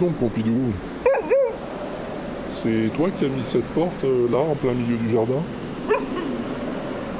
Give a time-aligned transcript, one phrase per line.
[0.00, 0.72] donc, Pompidou.
[2.48, 5.42] C'est toi qui as mis cette porte euh, là, en plein milieu du jardin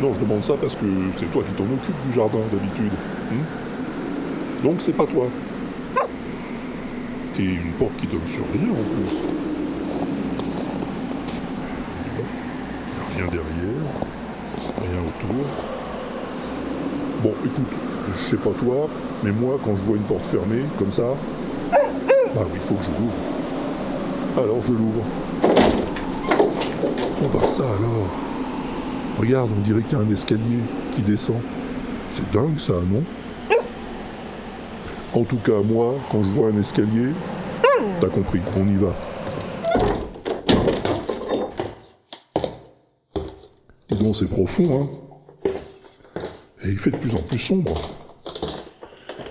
[0.01, 0.87] Non, je demande ça parce que
[1.19, 2.93] c'est toi qui t'en occupes du jardin d'habitude.
[3.31, 3.69] Hmm
[4.63, 5.27] donc c'est pas toi.
[7.39, 9.17] Et une porte qui donne sur rien en plus.
[13.17, 13.85] Rien derrière,
[14.81, 15.47] rien autour.
[17.23, 17.73] Bon, écoute,
[18.13, 18.89] je sais pas toi,
[19.23, 21.15] mais moi, quand je vois une porte fermée, comme ça,
[22.39, 23.13] bah oui, il faut que je l'ouvre.
[24.37, 25.03] Alors je l'ouvre.
[27.21, 28.07] Oh bah ça alors
[29.19, 30.61] Regarde, on dirait qu'il y a un escalier
[30.93, 31.41] qui descend.
[32.13, 33.03] C'est dingue ça, non?
[35.15, 37.09] En tout cas, moi, quand je vois un escalier,
[38.01, 38.95] t'as compris, on y va.
[43.91, 45.51] Dis donc, c'est profond, hein
[46.63, 47.98] Et il fait de plus en plus sombre.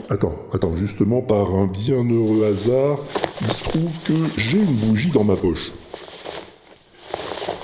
[0.10, 3.00] Attends, attends, justement, par un bienheureux hasard,
[3.42, 5.74] il se trouve que j'ai une bougie dans ma poche.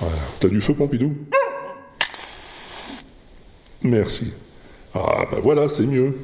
[0.02, 0.18] Voilà.
[0.42, 1.14] T'as du feu, Pompidou?
[3.82, 4.34] Merci.
[4.94, 6.18] Ah, bah voilà, c'est mieux.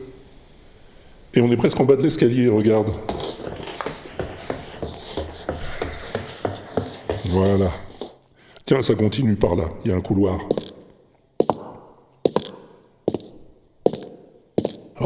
[1.34, 2.92] Et on est presque en bas de l'escalier, regarde.
[7.30, 7.72] Voilà.
[8.66, 9.70] Tiens, ça continue par là.
[9.86, 10.40] Il y a un couloir.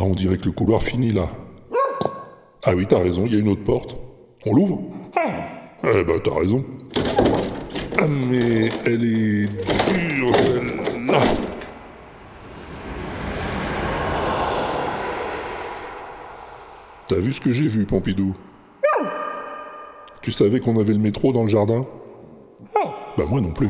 [0.03, 1.29] Ah, on dirait que le couloir finit là.
[2.65, 3.95] Ah oui, t'as raison, il y a une autre porte.
[4.45, 4.81] On l'ouvre?
[5.15, 6.65] Eh ben, t'as raison.
[7.97, 11.19] Ah, mais elle est dure, celle-là.
[17.07, 18.35] T'as vu ce que j'ai vu, Pompidou?
[20.21, 21.85] Tu savais qu'on avait le métro dans le jardin?
[23.17, 23.69] Bah moi non plus.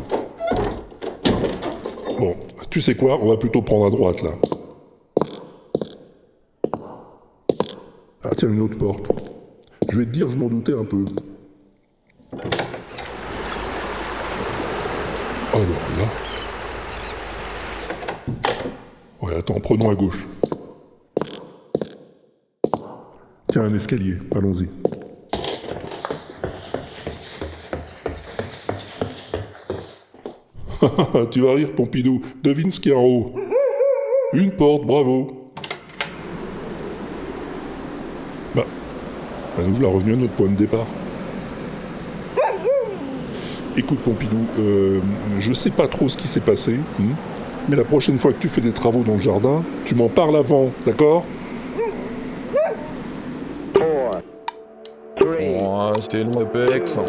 [2.18, 2.36] Bon,
[2.72, 3.20] tu sais quoi?
[3.22, 4.32] On va plutôt prendre à droite, là.
[8.34, 9.12] Ah tiens, une autre porte.
[9.92, 11.06] Je vais te dire, je m'en doutais un peu.
[15.54, 15.68] Alors
[16.00, 16.06] là.
[19.22, 20.28] Ouais, attends, prenons à gauche.
[23.52, 24.68] Tiens, un escalier, allons-y.
[31.30, 32.24] tu vas rire, Pompidou.
[32.42, 33.36] Devine ce qu'il y a en haut.
[34.34, 35.43] Une porte, bravo.
[39.68, 40.86] Nous voilà revenus à notre point de départ.
[43.76, 45.00] Écoute, Pompidou, euh,
[45.40, 47.14] je sais pas trop ce qui s'est passé, hmm,
[47.70, 50.36] mais la prochaine fois que tu fais des travaux dans le jardin, tu m'en parles
[50.38, 51.24] avant, d'accord?
[55.66, 56.98] Oh, c'était le WebEx.
[56.98, 57.04] Ah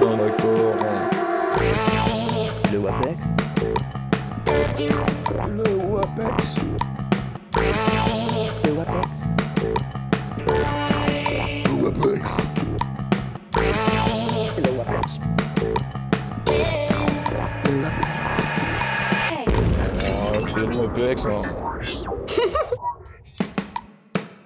[0.00, 0.74] ben d'accord.
[2.72, 3.26] le WAPEX,
[5.48, 6.54] Le WebEx.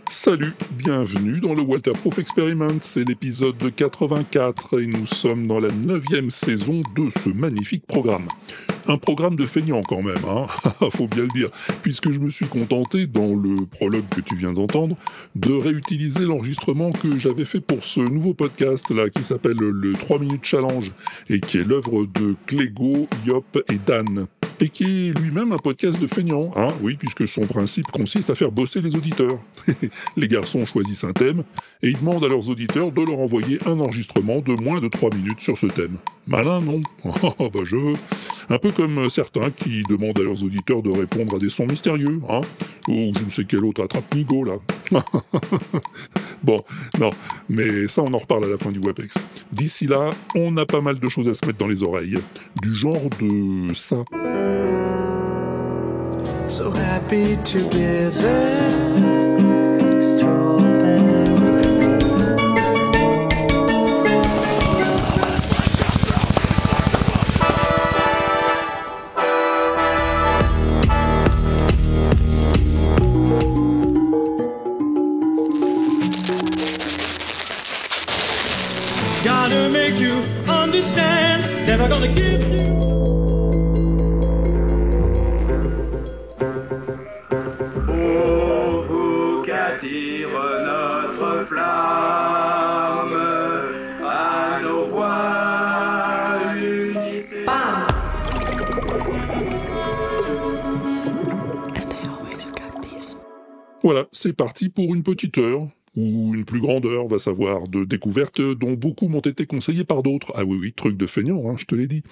[0.09, 5.71] Salut, bienvenue dans le Walter Proof Experiment, c'est l'épisode 84 et nous sommes dans la
[5.71, 8.29] neuvième saison de ce magnifique programme.
[8.87, 10.47] Un programme de feignant quand même, hein.
[10.91, 11.51] Faut bien le dire,
[11.83, 14.97] puisque je me suis contenté, dans le prologue que tu viens d'entendre,
[15.35, 20.19] de réutiliser l'enregistrement que j'avais fait pour ce nouveau podcast là qui s'appelle le 3
[20.19, 20.93] minutes challenge
[21.29, 24.29] et qui est l'œuvre de Clégo, Yop et Dan
[24.61, 28.35] et qui est lui-même un podcast de feignant, hein, oui, puisque son principe consiste à
[28.35, 29.39] faire bosser les auditeurs.
[30.17, 31.45] les garçons choisissent un thème
[31.83, 35.15] et ils demandent à leurs auditeurs de leur envoyer un enregistrement de moins de 3
[35.15, 35.99] minutes sur ce thème.
[36.27, 36.81] Malin, non?
[37.39, 37.97] Oh, bah je veux.
[38.51, 42.21] Un peu comme certains qui demandent à leurs auditeurs de répondre à des sons mystérieux,
[42.29, 42.41] hein,
[42.89, 44.57] ou je ne sais quel autre attrape-nigo, là.
[46.43, 46.65] bon,
[46.99, 47.11] non,
[47.49, 49.15] mais ça on en reparle à la fin du WebEx.
[49.53, 52.19] D'ici là, on a pas mal de choses à se mettre dans les oreilles,
[52.63, 54.05] du genre de ça.
[56.49, 58.69] So happy together.
[79.23, 80.15] Gotta make you
[80.49, 81.67] understand.
[81.67, 82.28] Never gonna give
[103.83, 107.85] Voilà, c'est parti pour une petite heure, ou une plus grande heure, va savoir, de
[107.85, 110.33] découvertes dont beaucoup m'ont été conseillées par d'autres.
[110.35, 112.03] Ah oui, oui, truc de feignant, hein, je te l'ai dit.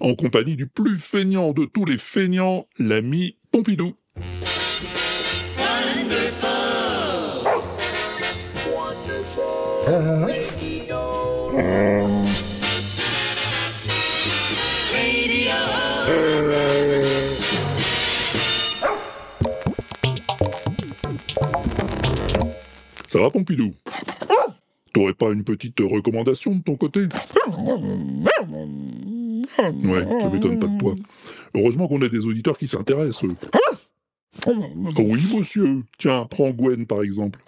[0.00, 3.94] En compagnie du plus feignant de tous les feignants, l'ami Pompidou.
[23.12, 23.72] Ça va, Pompidou?
[24.94, 27.08] T'aurais pas une petite recommandation de ton côté?
[29.58, 30.94] Ouais, ça m'étonne pas de toi.
[31.54, 33.24] Heureusement qu'on a des auditeurs qui s'intéressent.
[33.24, 33.36] eux.
[34.46, 35.82] Oui, monsieur.
[35.98, 37.38] Tiens, prends Gwen par exemple.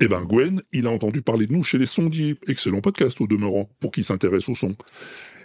[0.00, 2.36] Eh ben, Gwen, il a entendu parler de nous chez les sondiers.
[2.46, 4.76] Excellent podcast au demeurant, pour qui s'intéresse au son.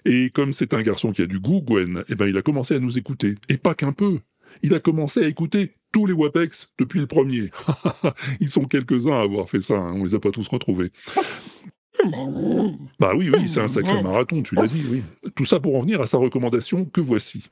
[0.06, 2.76] Et comme c'est un garçon qui a du goût, Gwen, eh ben, il a commencé
[2.76, 3.34] à nous écouter.
[3.50, 4.20] Et pas qu'un peu.
[4.62, 7.52] Il a commencé à écouter tous les WAPEX depuis le premier.
[8.42, 10.92] Ils sont quelques-uns à avoir fait ça, hein, on les a pas tous retrouvés.
[13.00, 15.04] Bah oui, oui, c'est un sacré marathon, tu l'as dit, oui.
[15.36, 17.50] Tout ça pour en venir à sa recommandation que voici.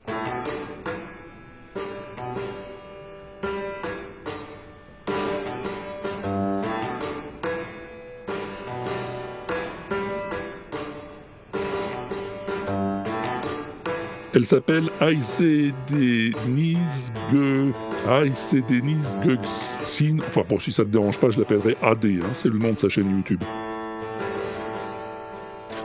[14.34, 17.70] Elle s'appelle Aïsé Denise Ge...
[18.08, 18.64] Aïsé.
[20.26, 22.78] Enfin bon, si ça te dérange pas, je l'appellerai AD, hein, c'est le nom de
[22.78, 23.42] sa chaîne YouTube.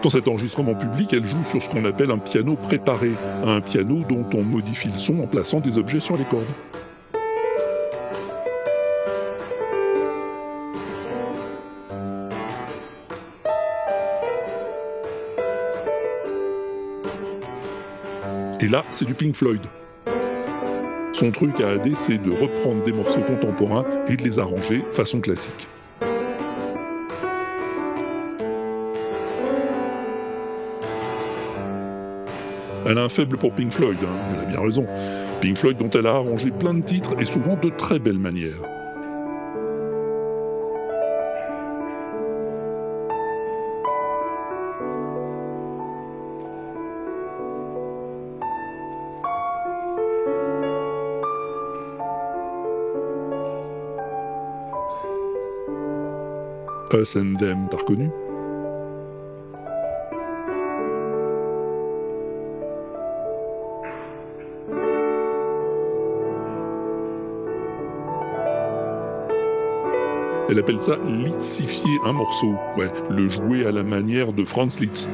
[0.01, 3.11] Dans cet enregistrement public, elle joue sur ce qu'on appelle un piano préparé,
[3.45, 6.45] un piano dont on modifie le son en plaçant des objets sur les cordes.
[18.59, 19.61] Et là, c'est du Pink Floyd.
[21.13, 25.19] Son truc à AD, c'est de reprendre des morceaux contemporains et de les arranger façon
[25.19, 25.67] classique.
[32.87, 34.87] Elle a un faible pour Pink Floyd, hein, elle a bien raison.
[35.39, 38.66] Pink Floyd dont elle a arrangé plein de titres et souvent de très belles manières.
[70.49, 72.55] Elle appelle ça litsifier un morceau.
[72.77, 75.09] Ouais, le jouer à la manière de Franz Liszt.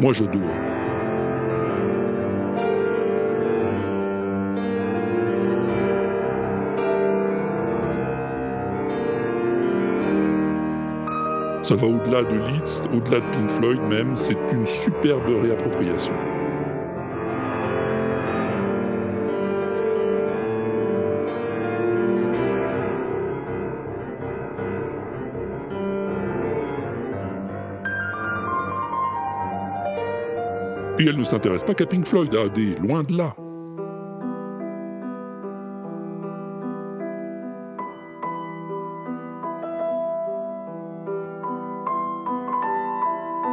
[0.00, 0.24] Moi, je
[11.68, 16.14] Ça va au-delà de Liszt, au-delà de Pink Floyd même, c'est une superbe réappropriation.
[30.98, 33.36] Et elle ne s'intéresse pas qu'à Pink Floyd, à des loin de là.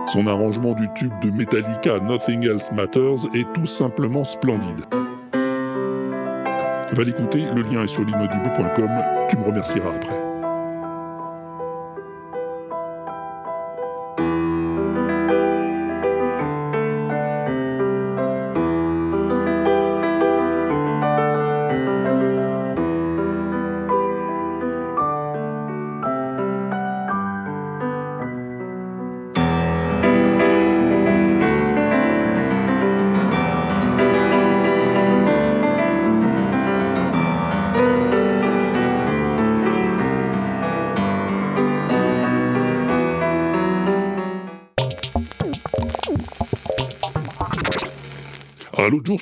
[0.07, 4.85] Son arrangement du tube de Metallica Nothing Else Matters est tout simplement splendide.
[6.91, 8.89] Va l'écouter, le lien est sur l'inaudible.com,
[9.29, 10.24] tu me remercieras après.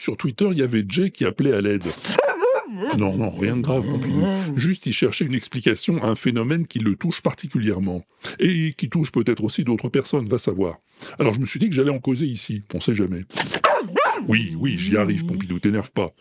[0.03, 1.85] Sur Twitter, il y avait Jay qui appelait à l'aide.
[2.97, 4.25] Non, non, rien de grave, Pompidou.
[4.57, 8.03] Juste, il cherchait une explication à un phénomène qui le touche particulièrement.
[8.39, 10.79] Et qui touche peut-être aussi d'autres personnes, va savoir.
[11.19, 13.21] Alors je me suis dit que j'allais en causer ici, on sait jamais.
[14.27, 16.13] Oui, oui, j'y arrive, Pompidou, t'énerve pas.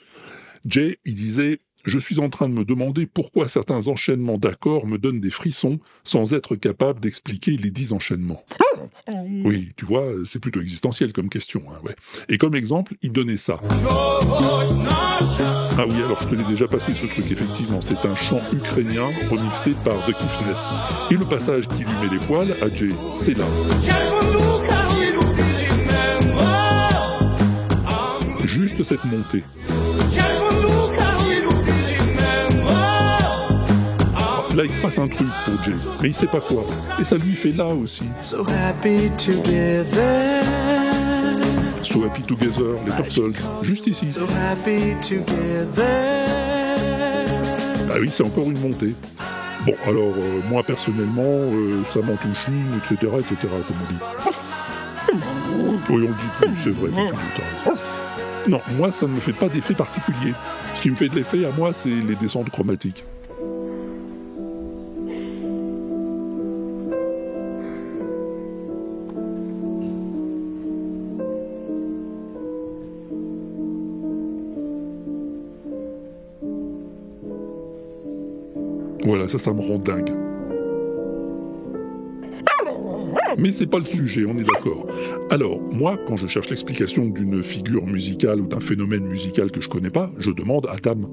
[0.65, 4.99] Jay, il disait Je suis en train de me demander pourquoi certains enchaînements d'accords me
[4.99, 8.45] donnent des frissons sans être capable d'expliquer les dix enchaînements.
[9.45, 11.63] Oui, tu vois, c'est plutôt existentiel comme question.
[11.71, 11.91] hein.
[12.29, 13.61] Et comme exemple, il donnait ça.
[15.79, 17.81] Ah oui, alors je te l'ai déjà passé ce truc, effectivement.
[17.83, 20.71] C'est un chant ukrainien remixé par The Kiffness.
[21.11, 23.47] Et le passage qui lui met les poils à Jay, c'est là.
[28.45, 29.43] Juste cette montée.
[34.63, 36.65] Là, il se passe un truc pour Jay, mais il sait pas quoi.
[37.01, 38.05] Et ça lui fait là aussi.
[38.21, 40.45] So happy together.
[41.83, 44.09] So Happy Together, les Turtles, juste ici.
[44.09, 46.29] So happy together.
[47.91, 48.95] Ah oui, c'est encore une montée.
[49.67, 53.99] Bon, alors, euh, moi personnellement, euh, ça m'en touche une, etc., etc., comme on dit.
[55.13, 56.91] Oui, on le dit plus, c'est vrai.
[56.91, 57.81] depuis le temps.
[58.49, 60.35] Non, moi, ça ne me fait pas d'effet particulier.
[60.77, 63.05] Ce qui me fait de l'effet, à moi, c'est les descentes chromatiques.
[79.13, 80.09] Voilà, ça, ça me rend dingue.
[83.37, 84.87] Mais c'est pas le sujet, on est d'accord.
[85.29, 89.69] Alors, moi, quand je cherche l'explication d'une figure musicale ou d'un phénomène musical que je
[89.69, 91.09] connais pas, je demande à Dame.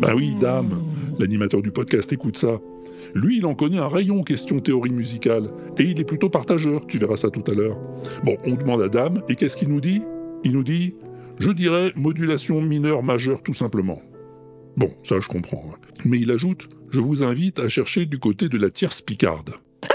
[0.00, 0.82] Ben oui, Dame,
[1.18, 2.58] l'animateur du podcast, écoute ça.
[3.14, 6.96] Lui, il en connaît un rayon question théorie musicale, et il est plutôt partageur, tu
[6.96, 7.76] verras ça tout à l'heure.
[8.24, 10.00] Bon, on demande à Dame, et qu'est-ce qu'il nous dit?
[10.44, 10.94] Il nous dit,
[11.40, 13.98] je dirais modulation mineure majeure tout simplement.
[14.76, 15.72] Bon, ça je comprends.
[15.74, 15.78] hein.
[16.04, 19.54] Mais il ajoute, je vous invite à chercher du côté de la tierce picarde.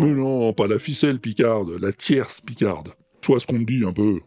[0.00, 2.90] Mais non, pas la ficelle picarde, la tierce picarde.
[3.24, 4.20] Soit ce qu'on me dit un peu.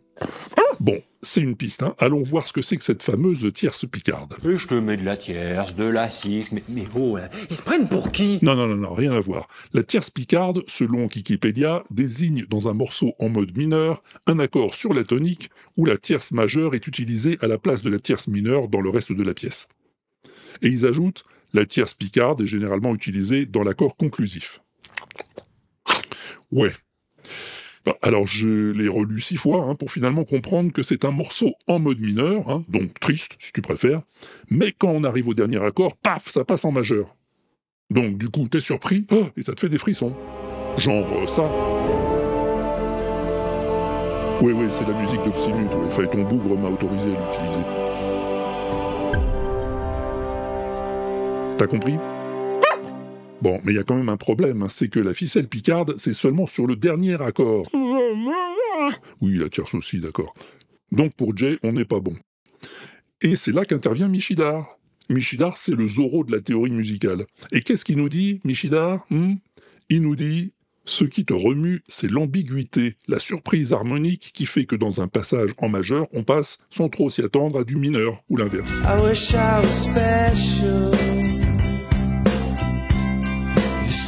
[0.80, 1.96] Bon, c'est une piste, hein.
[1.98, 4.36] Allons voir ce que c'est que cette fameuse tierce picarde.
[4.46, 7.56] Et je te mets de la tierce, de la six, mais, mais oh, hein, ils
[7.56, 8.38] se prennent pour qui?
[8.44, 9.48] Non, non, non, non, rien à voir.
[9.74, 14.94] La tierce picarde, selon Wikipédia, désigne dans un morceau en mode mineur un accord sur
[14.94, 18.68] la tonique où la tierce majeure est utilisée à la place de la tierce mineure
[18.68, 19.68] dans le reste de la pièce.
[20.62, 24.62] Et ils ajoutent, la tierce picarde est généralement utilisée dans l'accord conclusif.
[26.52, 26.72] Ouais.
[27.88, 31.54] Bon, Alors je l'ai relu six fois hein, pour finalement comprendre que c'est un morceau
[31.68, 34.02] en mode mineur, hein, donc triste si tu préfères,
[34.50, 37.16] mais quand on arrive au dernier accord, paf, ça passe en majeur.
[37.90, 40.14] Donc du coup, t'es surpris oh, et ça te fait des frissons.
[40.78, 41.44] Genre euh, ça.
[44.42, 45.88] Oui, oui, c'est la musique d'Oxymute, ouais.
[45.88, 47.64] Enfin, ton bougre m'a autorisé à l'utiliser.
[51.58, 51.98] T'as compris?
[53.42, 55.96] Bon, mais il y a quand même un problème, hein, c'est que la ficelle picarde,
[55.98, 57.68] c'est seulement sur le dernier accord.
[59.22, 60.34] Oui, la tierce aussi, d'accord.
[60.92, 62.16] Donc pour Jay, on n'est pas bon.
[63.22, 64.78] Et c'est là qu'intervient Michidar.
[65.10, 67.26] Michidar, c'est le Zorro de la théorie musicale.
[67.52, 69.36] Et qu'est-ce qu'il nous dit, Michidar hmm?
[69.90, 70.54] Il nous dit
[70.86, 75.52] ce qui te remue, c'est l'ambiguïté, la surprise harmonique qui fait que dans un passage
[75.58, 78.72] en majeur, on passe sans trop s'y attendre à du mineur ou l'inverse.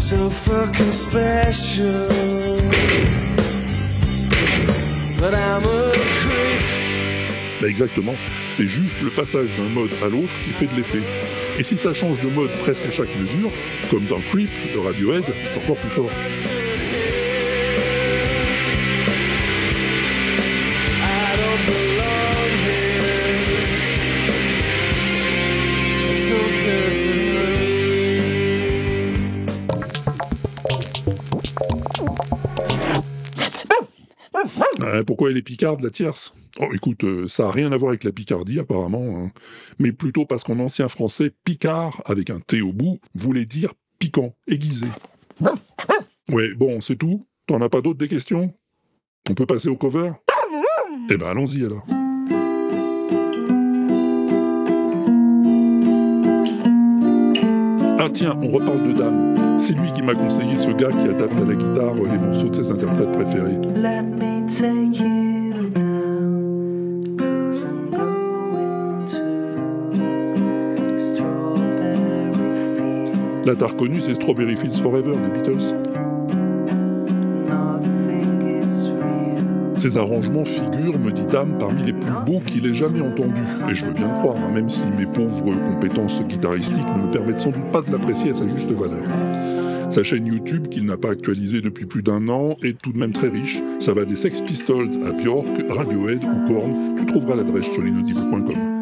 [0.09, 2.07] So fucking special.
[7.61, 8.15] Bah exactement,
[8.49, 11.01] c'est juste le passage d'un mode à l'autre qui fait de l'effet.
[11.59, 13.51] Et si ça change de mode presque à chaque mesure,
[13.91, 16.09] comme dans Creep de Radiohead, c'est encore plus fort.
[34.99, 36.33] Hein, pourquoi elle est picarde, la tierce?
[36.59, 39.31] Oh, écoute, euh, ça a rien à voir avec la Picardie, apparemment, hein.
[39.77, 44.35] mais plutôt parce qu'en ancien français, picard, avec un T au bout, voulait dire piquant,
[44.47, 44.87] aiguisé.
[46.29, 47.25] Ouais, bon, c'est tout?
[47.47, 48.53] T'en as pas d'autres des questions?
[49.29, 50.11] On peut passer au cover?
[51.09, 51.85] Eh ben, allons-y alors.
[58.01, 59.59] Ah tiens, on reparle de Dame.
[59.59, 62.63] C'est lui qui m'a conseillé ce gars qui adapte à la guitare les morceaux de
[62.63, 63.57] ses interprètes préférés.
[63.75, 64.78] Let me take
[73.39, 73.47] fields.
[73.47, 75.75] Là, t'as reconnu, c'est Strawberry Fields Forever des Beatles.
[79.75, 83.41] Ces arrangements figurent, me dit Dame, parmi les plus beaux qu'il ait jamais entendus.
[83.69, 87.11] Et je veux bien le croire, hein, même si mes pauvres compétences guitaristiques ne me
[87.11, 89.03] permettent sans doute pas de l'apprécier à sa juste valeur.
[89.89, 93.13] Sa chaîne YouTube, qu'il n'a pas actualisée depuis plus d'un an, est tout de même
[93.13, 93.57] très riche.
[93.79, 96.73] Ça va des Sex Pistols à Björk, Radiohead ou Korn.
[96.99, 98.78] Tu trouveras l'adresse sur l'inaudible.com.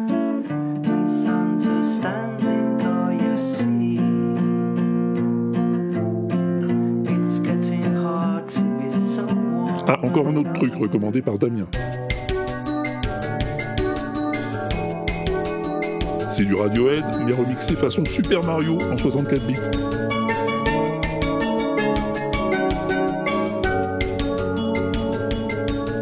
[9.90, 11.64] Ah, encore un autre truc recommandé par Damien.
[16.30, 19.56] C'est du Radiohead, mais remixé façon Super Mario en 64 bits.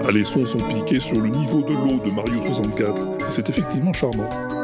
[0.04, 3.48] Ah, les sons sont piqués sur le niveau de l'eau de Mario 64, et c'est
[3.48, 4.55] effectivement charmant.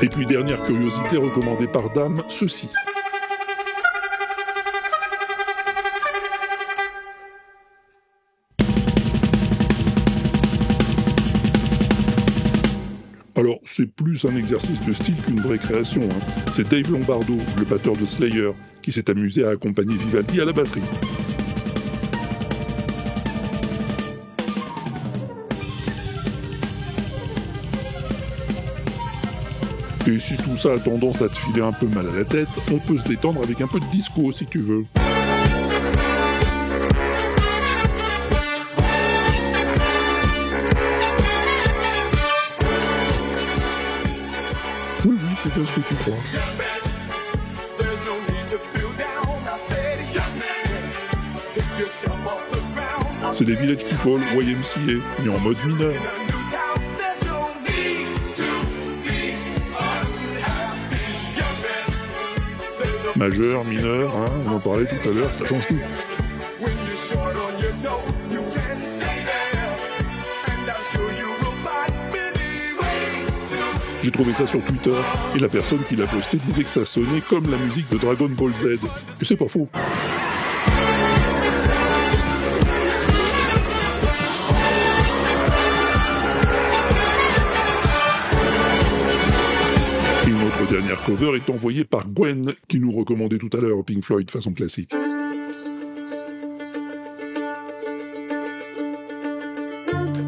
[0.00, 2.68] Et puis dernière curiosité recommandée par Dame, ceci.
[13.36, 16.02] Alors, c'est plus un exercice de style qu'une vraie création.
[16.02, 16.42] hein.
[16.52, 18.50] C'est Dave Lombardo, le batteur de Slayer,
[18.82, 20.82] qui s'est amusé à accompagner Vivaldi à la batterie.
[30.08, 32.48] Et si tout ça a tendance à te filer un peu mal à la tête,
[32.72, 34.86] on peut se détendre avec un peu de disco si tu veux.
[45.04, 46.14] Oui, oui, c'est bien ce que tu crois.
[53.34, 55.92] C'est les Village People, YMCA, mais en mode mineur.
[63.18, 65.74] Majeur, mineur, hein, on en parlait tout à l'heure, ça change tout.
[74.04, 74.94] J'ai trouvé ça sur Twitter,
[75.34, 78.28] et la personne qui l'a posté disait que ça sonnait comme la musique de Dragon
[78.28, 78.78] Ball Z.
[79.20, 79.68] Et c'est pas faux.
[90.80, 94.52] Dernière cover est envoyée par Gwen, qui nous recommandait tout à l'heure Pink Floyd façon
[94.52, 94.94] classique.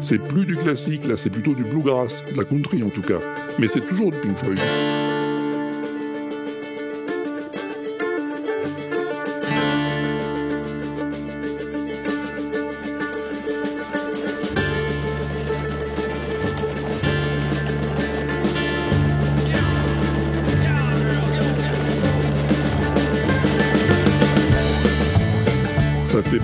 [0.01, 3.19] C'est plus du classique, là c'est plutôt du bluegrass, de la country en tout cas.
[3.59, 4.59] Mais c'est toujours du Pink Floyd.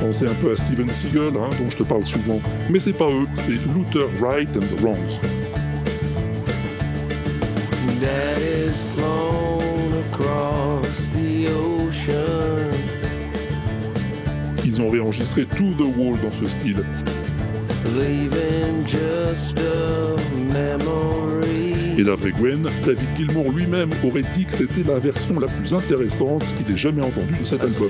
[0.07, 2.39] Penser un peu à Steven Seagal, hein, dont je te parle souvent.
[2.69, 5.19] Mais c'est pas eux, c'est Luther Right and the Wrongs.
[7.99, 12.71] that is flown across the ocean.
[14.63, 16.85] Ils ont réenregistré To the Wall dans ce style.
[17.97, 20.15] leaving just a
[20.53, 21.76] memory.
[21.97, 26.43] Et d'après Gwen, David Gilmour lui-même aurait dit que c'était la version la plus intéressante
[26.55, 27.89] qu'il ait jamais entendue de cet album.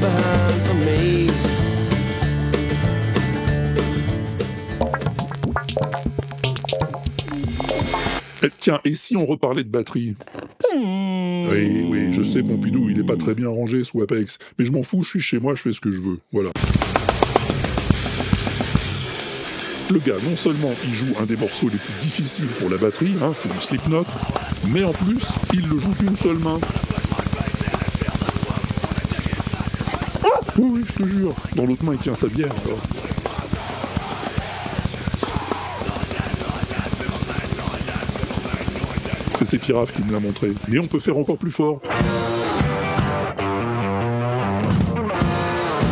[0.00, 1.30] Behind for me?
[8.42, 10.14] Eh, tiens, et si on reparlait de batterie
[10.74, 14.38] Oui, oui, je sais, Pompidou, il est pas très bien rangé sous Apex.
[14.58, 16.18] Mais je m'en fous, je suis chez moi, je fais ce que je veux.
[16.32, 16.50] Voilà.
[19.90, 23.14] Le gars, non seulement il joue un des morceaux les plus difficiles pour la batterie,
[23.22, 24.04] hein, c'est du Slipknot,
[24.68, 26.58] mais en plus, il le joue d'une seule main.
[30.58, 31.34] Oui, oui, je te jure.
[31.54, 32.48] Dans l'autre main, il tient sa bière.
[39.38, 40.52] C'est Sephiroth qui me l'a montré.
[40.68, 41.80] Mais on peut faire encore plus fort.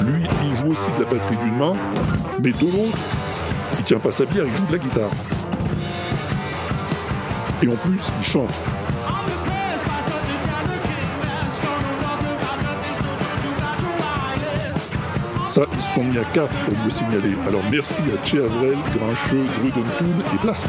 [0.06, 1.74] Lui, il joue aussi de la batterie d'une main,
[2.42, 2.98] mais de l'autre,
[3.78, 5.10] il tient pas sa bière, il joue de la guitare.
[7.62, 8.54] Et en plus, il chante.
[15.54, 17.32] Ça, ils se sont mis à 4 pour me le signaler.
[17.46, 20.68] Alors merci à Che Avrel, Grincheux, Grudentoun et Blast.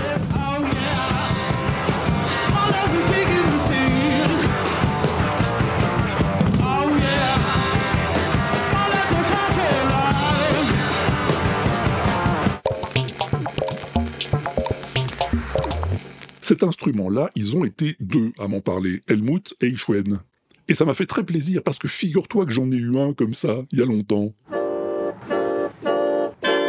[16.43, 20.19] Cet instrument-là, ils ont été deux à m'en parler, Helmut et Ishwen.
[20.67, 23.33] Et ça m'a fait très plaisir parce que figure-toi que j'en ai eu un comme
[23.33, 24.35] ça, il y a longtemps.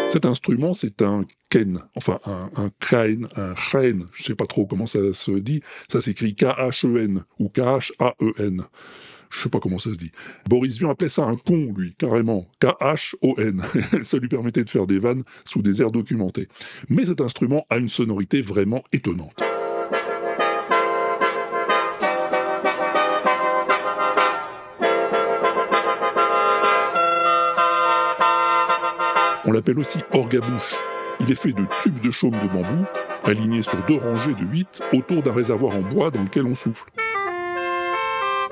[0.08, 4.86] Cet instrument, c'est un ken, enfin un, un un khaen, je sais pas trop comment
[4.86, 8.62] ça se dit, ça s'écrit K-H-E-N ou K-H-A-E-N.
[9.30, 10.12] Je sais pas comment ça se dit.
[10.48, 12.46] Boris Vian appelait ça un con, lui, carrément.
[12.60, 13.62] K-H-O-N.
[14.04, 16.48] ça lui permettait de faire des vannes sous des airs documentés.
[16.88, 19.42] Mais cet instrument a une sonorité vraiment étonnante.
[29.48, 30.74] On l'appelle aussi orgabouche.
[31.20, 32.84] Il est fait de tubes de chaume de bambou,
[33.24, 36.90] alignés sur deux rangées de huit autour d'un réservoir en bois dans lequel on souffle.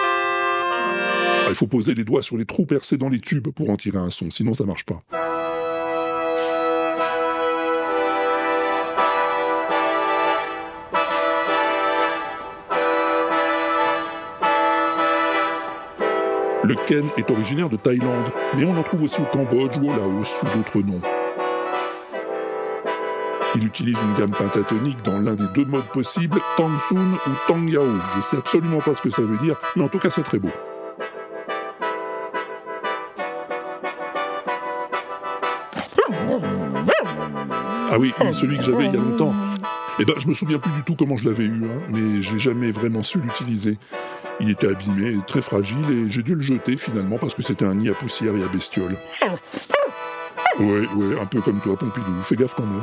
[0.07, 3.76] Ah, Il faut poser les doigts sur les trous percés dans les tubes pour en
[3.76, 5.02] tirer un son, sinon ça marche pas.
[16.64, 19.94] Le ken est originaire de Thaïlande, mais on en trouve aussi au Cambodge ou au
[19.94, 21.00] Laos sous d'autres noms.
[23.55, 27.68] Il utilise une gamme pentatonique dans l'un des deux modes possibles, Tang Sun ou Tang
[27.68, 27.85] Yao.
[28.16, 30.38] Je sais absolument pas ce que ça veut dire, mais en tout cas c'est très
[30.38, 30.50] beau.
[37.90, 39.35] Ah oui, oui, celui que j'avais il y a longtemps.
[40.00, 42.38] Eh ben, je me souviens plus du tout comment je l'avais eu, hein, mais j'ai
[42.38, 43.79] jamais vraiment su l'utiliser.
[44.40, 47.75] Il était abîmé, très fragile, et j'ai dû le jeter finalement parce que c'était un
[47.75, 48.97] nid à poussière et à bestioles.
[50.59, 52.23] Ouais, ouais, un peu comme toi, Pompidou.
[52.23, 52.83] Fais gaffe quand même.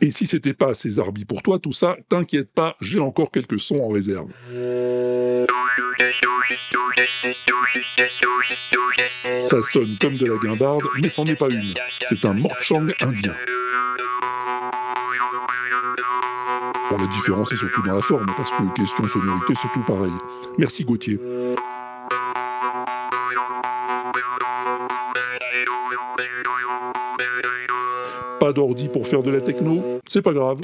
[0.00, 3.58] Et si c'était pas assez zarbi pour toi, tout ça, t'inquiète pas, j'ai encore quelques
[3.58, 4.28] sons en réserve.
[9.46, 11.74] Ça sonne comme de la guimbarde, mais c'en est pas une.
[12.08, 13.34] C'est un morchang indien.
[16.90, 20.12] Bon, la différence est surtout dans la forme, parce que question sonorité, c'est tout pareil.
[20.58, 21.18] Merci Gauthier.
[28.38, 30.58] Pas d'ordi pour faire de la techno, c'est pas grave.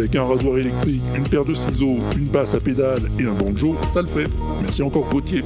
[0.00, 3.76] Avec un rasoir électrique, une paire de ciseaux, une basse à pédale et un banjo,
[3.92, 4.24] ça le fait.
[4.62, 5.44] Merci encore Gauthier.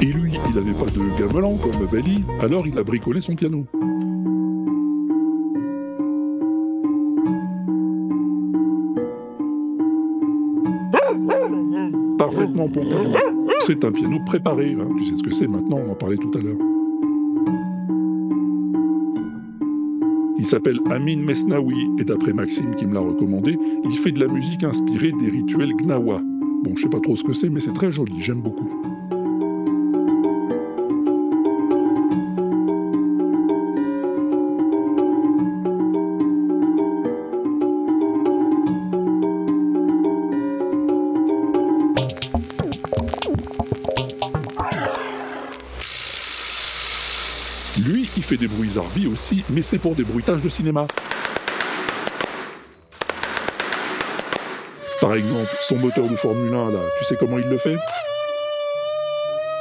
[0.00, 3.66] Et lui, il n'avait pas de gamelan comme Bali, alors il a bricolé son piano.
[12.16, 13.14] Parfaitement Pompidou.
[13.60, 14.88] C'est un piano préparé, hein.
[14.96, 16.56] tu sais ce que c'est maintenant, on en parlait tout à l'heure.
[20.48, 24.64] S'appelle Amin Mesnaoui, et d'après Maxime qui me l'a recommandé, il fait de la musique
[24.64, 26.22] inspirée des rituels Gnawa.
[26.64, 28.97] Bon, je sais pas trop ce que c'est, mais c'est très joli, j'aime beaucoup.
[47.88, 50.86] Lui, il fait des bruits zarbi aussi, mais c'est pour des bruitages de cinéma.
[55.00, 57.78] Par exemple, son moteur de Formule 1, là, tu sais comment il le fait?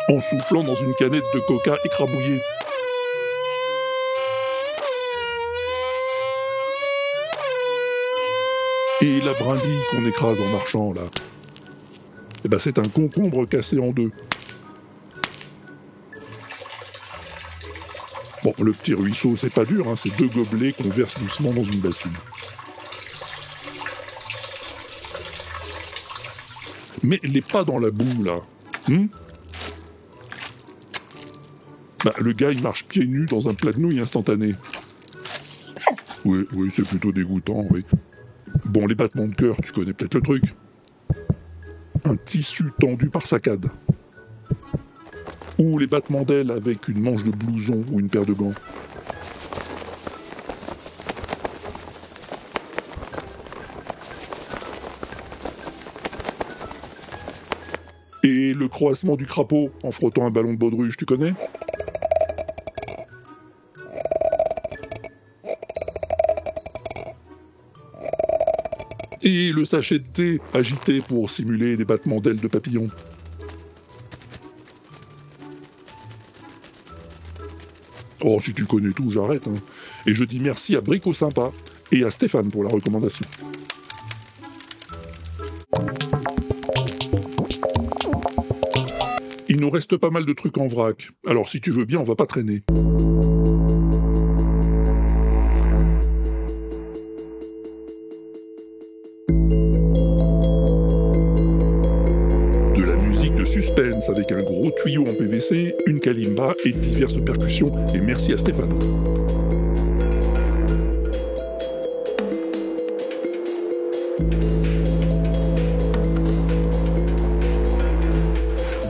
[0.10, 2.42] En soufflant dans une canette de coca écrabouillée.
[9.04, 11.04] Et la brindille qu'on écrase en marchant, là.
[12.44, 14.12] Eh ben, c'est un concombre cassé en deux.
[18.64, 21.80] Le petit ruisseau, c'est pas dur, hein, c'est deux gobelets qu'on verse doucement dans une
[21.80, 22.12] bassine.
[27.04, 28.40] Mais les pas dans la boue, là.
[28.88, 29.08] hmm?
[32.04, 34.56] Bah, le gars, il marche pieds nus dans un plat de nouilles instantané.
[36.26, 37.86] Oui, oui, c'est plutôt dégoûtant, oui.
[38.66, 40.44] Bon, les battements de cœur, tu connais peut-être le truc.
[42.04, 43.70] Un tissu tendu par saccade.
[45.60, 48.54] Ou les battements d'ailes avec une manche de blouson ou une paire de gants.
[58.24, 61.34] Et le croassement du crapaud en frottant un ballon de baudruche, tu connais?
[69.24, 72.90] Et le sachet de thé agité pour simuler des battements d'ailes de papillon.
[78.30, 79.48] Oh, si tu connais tout, j'arrête.
[79.48, 79.56] Hein.
[80.06, 81.50] Et je dis merci à Brico Sympa
[81.94, 83.26] et à Stéphane pour la recommandation.
[89.48, 92.04] Il nous reste pas mal de trucs en vrac, alors si tu veux bien, on
[92.04, 92.64] va pas traîner.
[104.10, 107.72] Avec un gros tuyau en PVC, une kalimba et diverses percussions.
[107.94, 108.74] Et merci à Stéphane.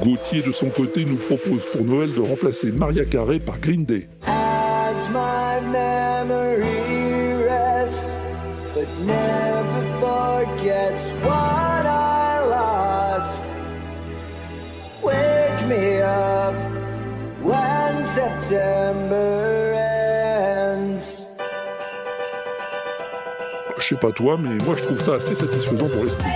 [0.03, 4.07] Gauthier de son côté nous propose pour Noël de remplacer Maria Carey par Green Day.
[24.11, 26.29] Toi, mais moi je trouve ça assez satisfaisant pour l'esprit.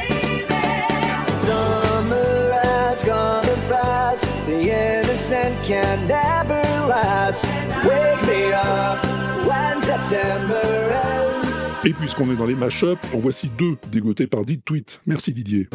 [11.83, 15.01] Et puisqu'on est dans les mash-up, en voici deux dégotés par Did Tweet.
[15.07, 15.67] Merci Didier.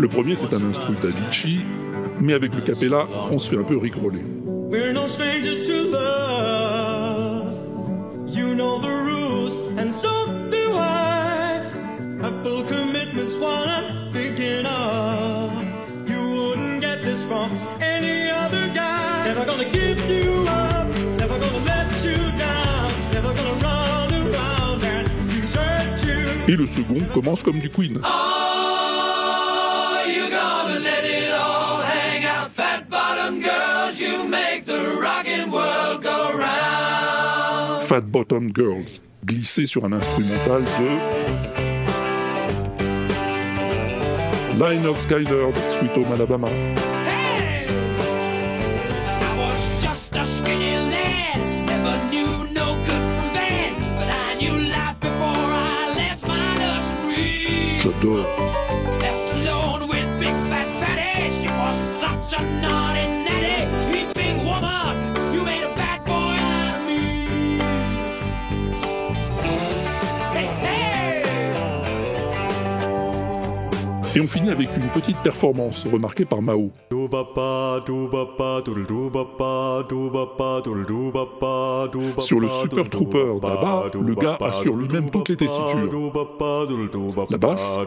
[0.00, 1.60] Le premier, c'est un instru d'Avicii,
[2.22, 4.24] mais avec le capella, on se fait un peu rigoler.
[4.70, 7.44] We're no strangers to love.
[8.26, 10.08] You know the rules, and so
[10.50, 11.60] do I.
[12.18, 15.64] My full commitment's what I'm thinking of.
[16.08, 17.50] You wouldn't get this from
[17.82, 19.26] any other guy.
[19.26, 25.06] Never gonna give you up, never gonna let you down, never gonna run around and
[25.28, 26.54] desert you.
[26.54, 28.00] Et le second commence comme du Queen.
[28.02, 28.39] Oh,
[38.10, 40.88] Bottom Girls, glissé sur un instrumental de
[44.58, 46.48] Lionel Skyler Sweet Home Alabama.
[74.20, 76.70] Et on finit avec une petite performance remarquée par Mao.
[82.18, 85.90] Sur le Super Trooper d'Abba, le gars assure lui-même toutes les tessitures.
[87.30, 87.78] La basse,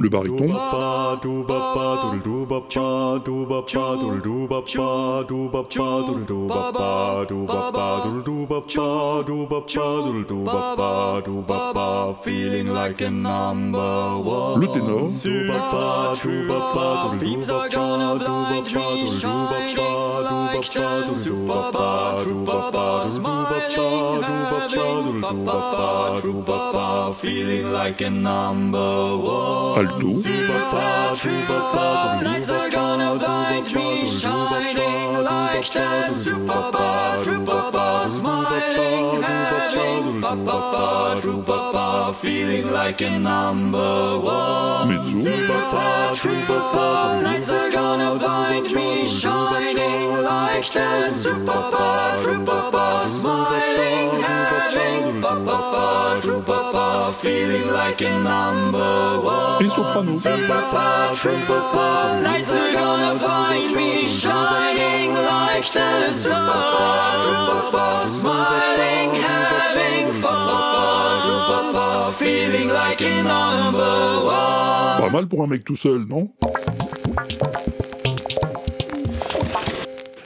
[0.00, 0.54] le baryton,
[12.32, 12.45] le
[14.72, 15.08] ténor,
[17.20, 18.62] Peeps are gonna find me
[19.08, 20.76] shining like the
[21.24, 21.70] super
[22.22, 23.70] trooper smiling,
[24.74, 25.20] having
[27.14, 29.74] feeling like a number one.
[29.76, 30.08] alto,
[32.22, 32.70] Lights are
[33.74, 40.22] me shining like the super trooper smiling, having
[42.20, 44.88] feeling like a number one.
[44.88, 45.30] mezzo,
[47.22, 55.22] Lights are gonna find me shining like the super trooper smiling, having
[57.20, 59.64] feeling like a number one.
[59.64, 60.12] et soprano.
[62.22, 63.55] Lights are gonna find
[74.98, 76.32] Pas mal pour un mec tout seul, non?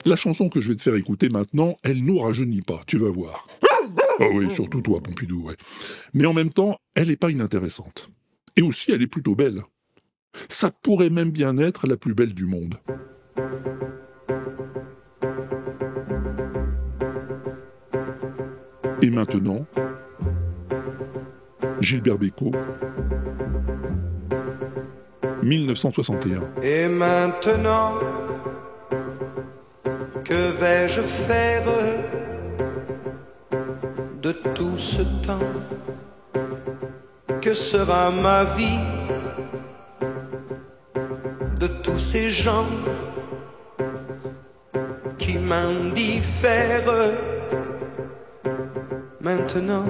[0.05, 3.09] La chanson que je vais te faire écouter maintenant, elle nous rajeunit pas, tu vas
[3.09, 3.47] voir.
[4.19, 5.55] Ah oui, surtout toi, Pompidou, ouais.
[6.13, 8.09] Mais en même temps, elle n'est pas inintéressante.
[8.55, 9.61] Et aussi, elle est plutôt belle.
[10.49, 12.77] Ça pourrait même bien être la plus belle du monde.
[19.03, 19.65] Et maintenant,
[21.79, 22.51] Gilbert Bécaud,
[25.41, 26.41] 1961.
[26.61, 27.95] Et maintenant,
[30.23, 31.63] que vais-je faire
[34.21, 35.39] de tout ce temps
[37.41, 38.79] Que sera ma vie
[41.59, 42.67] de tous ces gens
[45.31, 46.83] qui m'indiffère.
[49.21, 49.85] Maintenant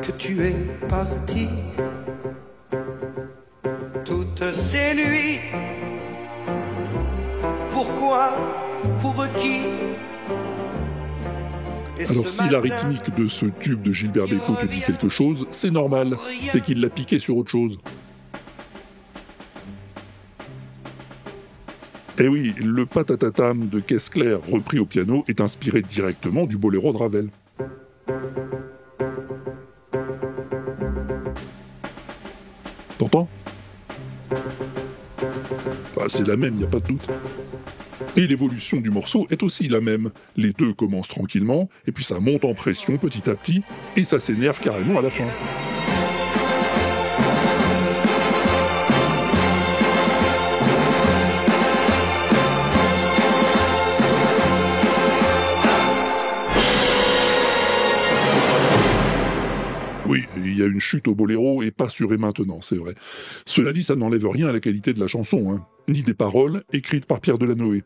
[0.00, 0.56] que tu es
[0.88, 1.48] parti,
[4.04, 5.40] toutes ces nuits,
[7.70, 8.36] pourquoi,
[9.00, 9.62] pour qui?
[12.10, 15.70] Alors si la rythmique de ce tube de Gilbert Bécaud te dit quelque chose, c'est
[15.70, 16.16] normal,
[16.48, 17.78] c'est qu'il l'a piqué sur autre chose.
[22.24, 26.92] Eh oui, le patatatam de Caisse Claire repris au piano est inspiré directement du boléro
[26.92, 27.28] de Ravel.
[32.96, 33.28] T'entends?
[35.96, 37.08] Bah, C'est la même, y a pas de doute.
[38.16, 40.12] Et l'évolution du morceau est aussi la même.
[40.36, 43.64] Les deux commencent tranquillement, et puis ça monte en pression petit à petit,
[43.96, 45.26] et ça s'énerve carrément à la fin.
[60.62, 62.94] Y a une chute au boléro et pas sur et maintenant, c'est vrai.
[63.46, 65.66] Cela dit, ça n'enlève rien à la qualité de la chanson, hein.
[65.88, 67.82] ni des paroles, écrites par Pierre Delanoë.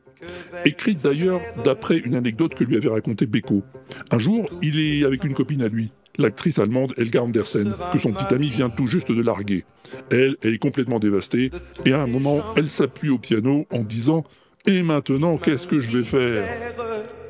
[0.65, 3.63] Écrite d'ailleurs d'après une anecdote que lui avait racontée Beko.
[4.11, 8.13] Un jour, il est avec une copine à lui, l'actrice allemande Helga Andersen, que son
[8.13, 9.65] petit ami vient tout juste de larguer.
[10.11, 11.51] Elle, elle est complètement dévastée,
[11.85, 14.25] et à un moment, elle s'appuie au piano en disant
[14.67, 16.45] Et maintenant, qu'est-ce que je vais faire?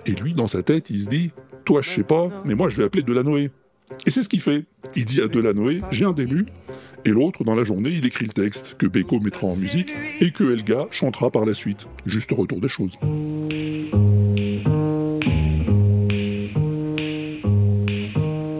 [0.06, 1.30] Et lui, dans sa tête, il se dit
[1.64, 3.50] Toi, je sais pas, mais moi, je vais appeler Delanoë.
[4.06, 4.64] Et c'est ce qu'il fait.
[4.94, 6.46] Il dit à Delanoë J'ai un début.
[7.04, 10.32] Et l'autre, dans la journée, il écrit le texte, que Beko mettra en musique, et
[10.32, 11.86] que Helga chantera par la suite.
[12.04, 12.98] Juste retour des choses.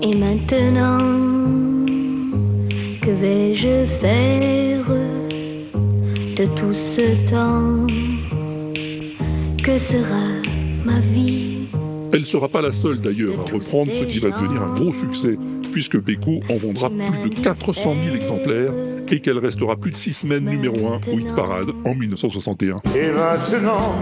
[0.03, 0.99] Et maintenant,
[3.03, 4.87] que vais-je faire
[6.37, 7.87] de tout ce temps?
[9.61, 10.29] Que sera
[10.85, 11.56] ma vie?
[12.17, 15.37] Elle sera pas la seule d'ailleurs à reprendre ce qui va devenir un gros succès,
[15.71, 18.73] puisque Beko en vendra plus de 400 000 exemplaires
[19.11, 22.81] et qu'elle restera plus de 6 semaines numéro 1 au hit parade en 1961.
[22.95, 23.97] Et maintenant,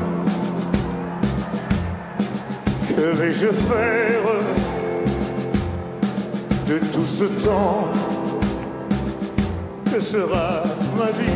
[2.87, 4.23] que vais-je faire
[6.69, 7.89] de tout ce temps
[9.93, 10.63] Que sera
[10.97, 11.33] ma vie?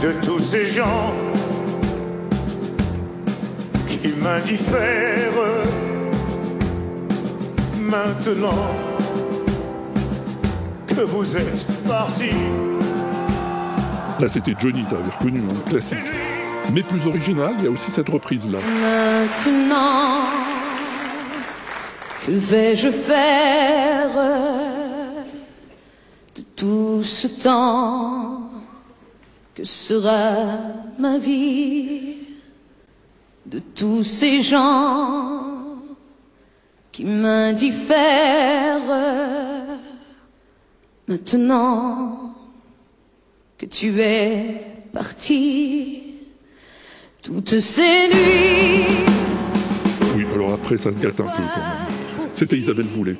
[0.00, 1.12] De tous ces gens
[4.02, 5.32] qui m'indiffèrent
[7.78, 8.74] maintenant
[10.86, 12.30] que vous êtes partis
[14.18, 15.98] Là c'était Johnny, t'avais reconnu, un classique.
[16.72, 18.58] Mais plus original, il y a aussi cette reprise-là.
[18.82, 20.26] Maintenant,
[22.26, 24.10] que vais-je faire
[26.36, 28.50] de tout ce temps
[29.54, 30.34] Que sera
[30.98, 32.19] ma vie?
[33.50, 35.42] De tous ces gens
[36.92, 38.80] qui m'indiffèrent
[41.08, 42.34] Maintenant
[43.58, 46.02] que tu es parti,
[47.20, 48.84] toutes ces nuits.
[50.16, 52.28] Oui, alors après ça se gâte un peu quand même.
[52.34, 53.16] C'était Isabelle Boulet.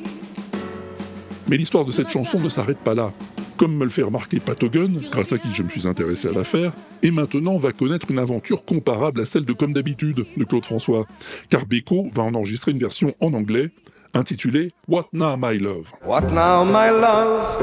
[1.48, 3.12] Mais l'histoire de cette chanson ne s'arrête pas là.
[3.60, 6.32] Comme me le fait remarquer Pat Hogan, grâce à qui je me suis intéressé à
[6.32, 10.64] l'affaire, et maintenant va connaître une aventure comparable à celle de Comme d'habitude de Claude
[10.64, 11.04] François.
[11.50, 13.68] Car Beko va en enregistrer une version en anglais,
[14.14, 15.92] intitulée What Now My Love.
[16.06, 17.62] What now, my love?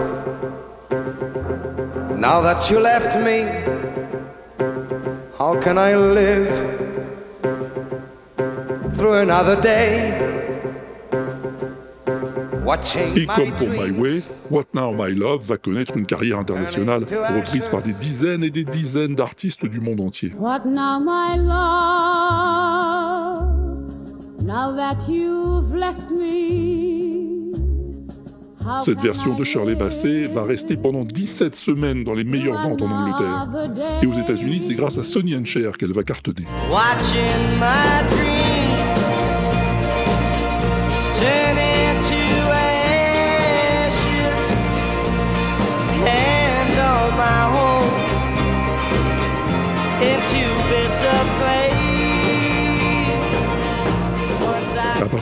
[2.15, 3.47] Now that you left me,
[5.39, 6.47] how can I live
[8.95, 10.56] through another day?
[13.15, 17.69] Et comme pour My Way, What Now My Love va connaître une carrière internationale, reprise
[17.69, 20.33] par des dizaines et des dizaines d'artistes du monde entier.
[20.37, 21.47] What now, my love?
[24.43, 27.53] Now that you've left me.
[28.81, 32.91] Cette version de Shirley Bassey va rester pendant 17 semaines dans les meilleures ventes en
[32.91, 33.47] Angleterre.
[34.01, 36.43] Et aux États-Unis, c'est grâce à Sonny and Cher qu'elle va cartonner.
[36.69, 38.46] Watching my dreams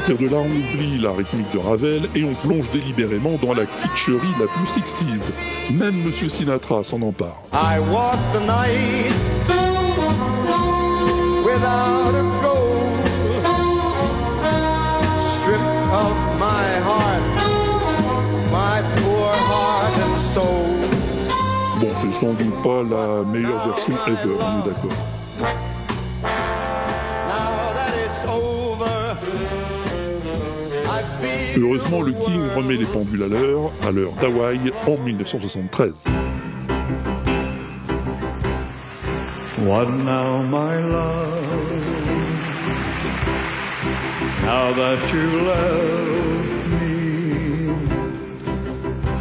[0.06, 3.66] partir de là, on oublie la rythmique de Ravel et on plonge délibérément dans la
[3.66, 5.32] kitscherie la plus 60s.
[5.74, 7.41] Même Monsieur Sinatra s'en empare.
[7.53, 9.12] I walk the night
[11.43, 12.86] without a goal,
[15.18, 17.24] stripped of my heart,
[18.51, 20.76] my poor heart and soul.
[21.82, 25.14] Bon, c'est sans doute pas la meilleure version ever, on est d'accord.
[31.58, 35.93] Heureusement, le King remet les pendules à l'heure, à l'heure d'Hawaï, en 1973.
[39.66, 41.36] What now, my love?
[44.43, 47.74] Now that you left me,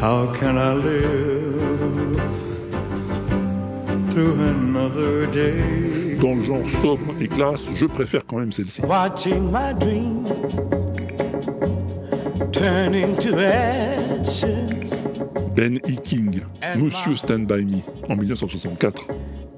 [0.01, 2.21] how can I live
[4.11, 6.17] through another day?
[6.21, 8.83] Dans le genre sobre et classe, je préfère quand même celle-ci.
[8.83, 10.84] watching my dreams
[12.55, 14.95] turning to ashes.
[15.57, 15.97] Ben E.
[16.05, 16.41] King,
[16.77, 19.07] Monsieur Stand By Me, en 1964.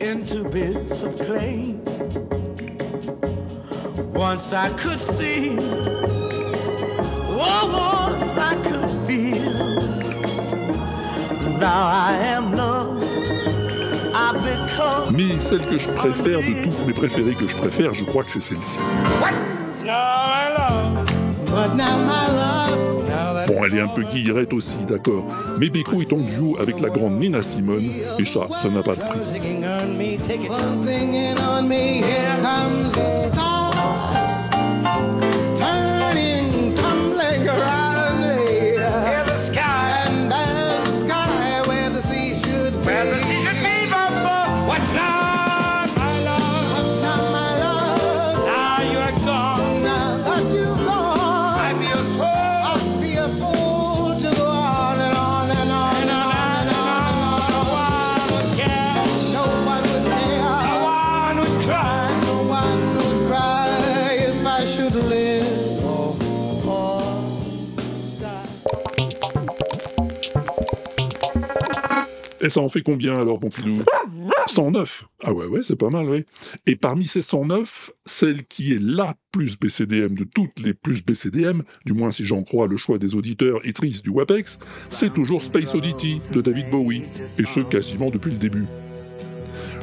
[0.01, 1.75] into bits of clay.
[4.15, 5.57] Once I could see,
[7.29, 9.53] oh, once I could feel.
[11.59, 13.03] Now I am numb.
[15.13, 18.31] Mais celle que je préfère, de toutes mes préférées que je préfère, je crois que
[18.31, 18.81] c'est celle-ci.
[23.47, 25.25] Bon, elle est un peu guillerette aussi, d'accord.
[25.59, 27.89] Mais Beko est en duo avec la grande Nina Simone,
[28.19, 29.21] et ça, ça n'a pas de prix.
[72.47, 73.83] Et ça en fait combien alors, Pompidou
[74.47, 76.25] 109 Ah ouais, ouais, c'est pas mal, ouais.
[76.69, 81.63] Et parmi ces 109, celle qui est la plus BCDM de toutes les plus BCDM,
[81.87, 85.43] du moins si j'en crois le choix des auditeurs et tristes du WAPEX, c'est toujours
[85.43, 87.03] Space Oddity de David Bowie,
[87.37, 88.67] et ce quasiment depuis le début.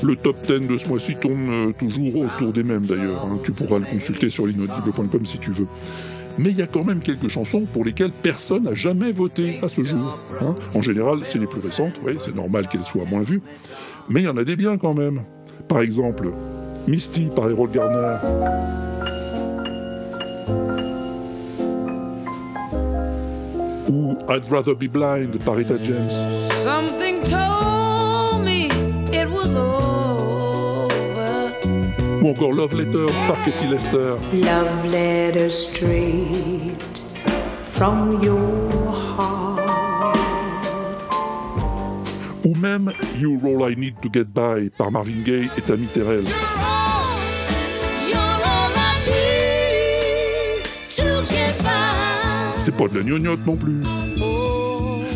[0.02, 3.40] Le top 10 de ce mois-ci tourne euh, toujours autour des mêmes d'ailleurs, hein.
[3.44, 5.68] tu pourras le consulter sur l'inaudible.com si tu veux.
[6.38, 9.68] Mais il y a quand même quelques chansons pour lesquelles personne n'a jamais voté à
[9.68, 10.20] ce jour.
[10.42, 10.56] hein.
[10.74, 13.42] En général, c'est les plus récentes, oui, c'est normal qu'elles soient moins vues.
[14.10, 15.22] Mais il y en a des biens quand même.
[15.68, 16.32] Par exemple,
[16.88, 18.18] Misty par Harold Garner.
[23.90, 26.10] Ou I'd Rather Be Blind par Etta James.
[32.24, 34.16] Ou encore Love Letters par Katie Lester.
[34.32, 37.04] Love letter straight
[37.74, 39.60] from your heart.
[42.46, 46.24] Ou même You're All I Need to Get By par Marvin Gaye et Tammy Terrell.
[52.58, 53.84] C'est pas de la gnognotte non plus.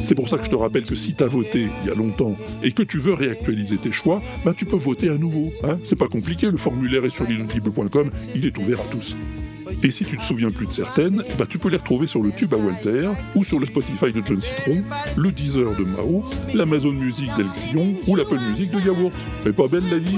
[0.07, 2.37] C'est pour ça que je te rappelle que si t'as voté il y a longtemps
[2.63, 5.51] et que tu veux réactualiser tes choix, bah tu peux voter à nouveau.
[5.65, 9.17] Hein C'est pas compliqué, le formulaire est sur l'inaudible.com, il est ouvert à tous.
[9.83, 12.31] Et si tu te souviens plus de certaines, bah tu peux les retrouver sur le
[12.31, 14.81] tube à Walter, ou sur le Spotify de John Citron,
[15.17, 19.11] le Deezer de Mao, l'Amazon Music d'Elxillon, ou l'Apple Music de Yaourt.
[19.43, 20.17] Mais pas belle la vie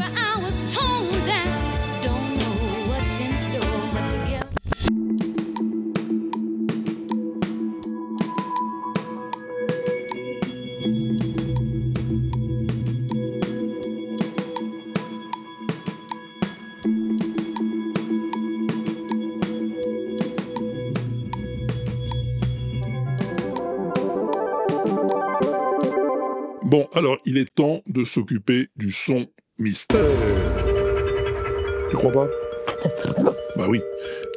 [26.99, 29.27] alors il est temps de s'occuper du son
[29.57, 30.03] mystère.
[31.89, 32.27] Tu crois pas?
[33.55, 33.81] Bah oui.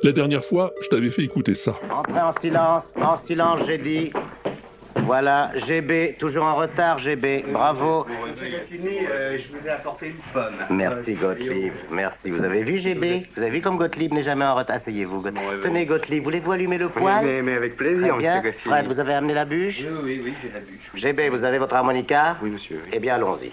[0.04, 1.76] La dernière fois, je t'avais fait écouter ça.
[1.90, 4.12] Entrez en silence, en silence, j'ai dit.
[5.04, 7.44] Voilà, GB, toujours en retard, GB.
[7.48, 8.06] Bravo.
[8.32, 10.54] je vous ai apporté une pomme.
[10.70, 12.30] Merci Gottlieb, merci.
[12.30, 14.76] Vous avez vu GB Vous avez vu comme Gottlieb n'est jamais en retard?
[14.76, 15.22] Asseyez-vous.
[15.22, 15.62] Gottlieb.
[15.62, 18.52] Tenez Gottlieb, voulez-vous allumer le poêle mais, mais avec plaisir, monsieur.
[18.52, 19.80] Fred, vous avez amené la bûche?
[19.80, 20.90] Oui, oui, oui, j'ai la bûche.
[20.94, 22.36] GB, vous avez votre harmonica?
[22.42, 22.80] Oui, monsieur.
[22.84, 22.90] oui.
[22.92, 23.50] Eh bien, allons-y.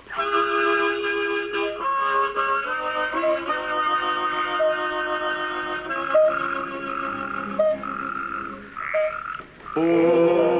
[9.75, 10.58] Vous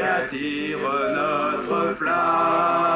[0.00, 0.78] qu'attire
[1.14, 2.89] notre flamme,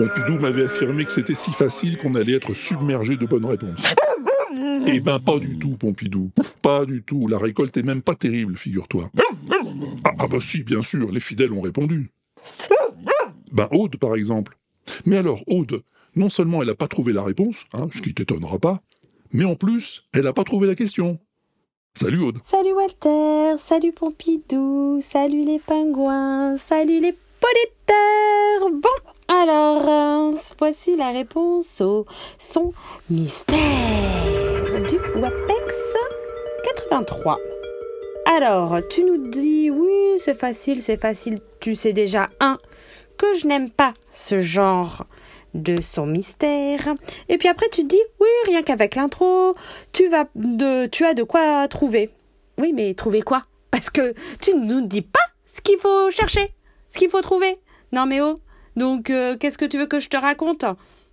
[0.00, 3.84] Pompidou m'avait affirmé que c'était si facile qu'on allait être submergé de bonnes réponses.
[4.86, 6.30] Eh ben pas du tout, Pompidou.
[6.62, 7.28] Pas du tout.
[7.28, 9.10] La récolte est même pas terrible, figure-toi.
[10.04, 12.10] Ah, ah bah si, bien sûr, les fidèles ont répondu.
[13.52, 14.56] Ben Aude, par exemple.
[15.04, 15.82] Mais alors, Aude,
[16.16, 18.80] non seulement elle n'a pas trouvé la réponse, hein, ce qui t'étonnera pas,
[19.34, 21.18] mais en plus, elle n'a pas trouvé la question.
[21.92, 22.38] Salut Aude.
[22.44, 28.70] Salut Walter, salut Pompidou, salut les pingouins, salut les politaires.
[28.72, 32.04] Bon, alors, euh, voici la réponse au
[32.36, 32.72] son
[33.08, 33.56] mystère
[34.88, 35.74] du WAPEX
[36.64, 37.36] 83.
[38.26, 41.38] Alors, tu nous dis, oui, c'est facile, c'est facile.
[41.60, 42.58] Tu sais déjà, un,
[43.18, 45.06] que je n'aime pas ce genre
[45.54, 46.88] de son mystère.
[47.28, 49.52] Et puis après, tu te dis, oui, rien qu'avec l'intro,
[49.92, 50.10] tu,
[50.90, 52.10] tu as de quoi trouver.
[52.58, 53.38] Oui, mais trouver quoi?
[53.70, 56.48] Parce que tu ne nous dis pas ce qu'il faut chercher,
[56.88, 57.54] ce qu'il faut trouver.
[57.92, 58.34] Non, mais oh,
[58.76, 60.64] donc euh, qu'est-ce que tu veux que je te raconte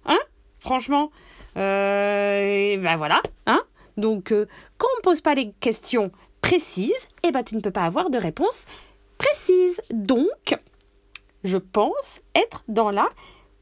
[0.06, 0.20] Hein?
[0.60, 1.12] Franchement
[1.58, 3.62] euh, Ben voilà, hein?
[3.98, 4.46] Donc, euh,
[4.78, 8.10] quand on ne pose pas les questions précises, eh ben tu ne peux pas avoir
[8.10, 8.66] de réponse
[9.18, 9.82] précise.
[9.92, 10.56] Donc,
[11.44, 13.10] je pense être dans la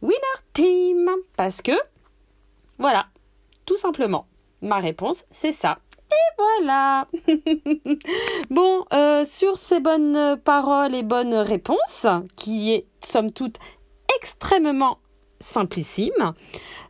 [0.02, 0.18] winner
[0.54, 1.10] team.
[1.38, 1.72] Parce que,
[2.78, 3.08] voilà,
[3.66, 4.28] tout simplement.
[4.62, 5.78] Ma réponse, c'est ça.
[6.12, 7.08] Et voilà.
[8.50, 8.84] bon,
[9.26, 13.58] sur ces bonnes paroles et bonnes réponses, qui est somme toute
[14.26, 14.98] extrêmement
[15.40, 16.34] simplissime,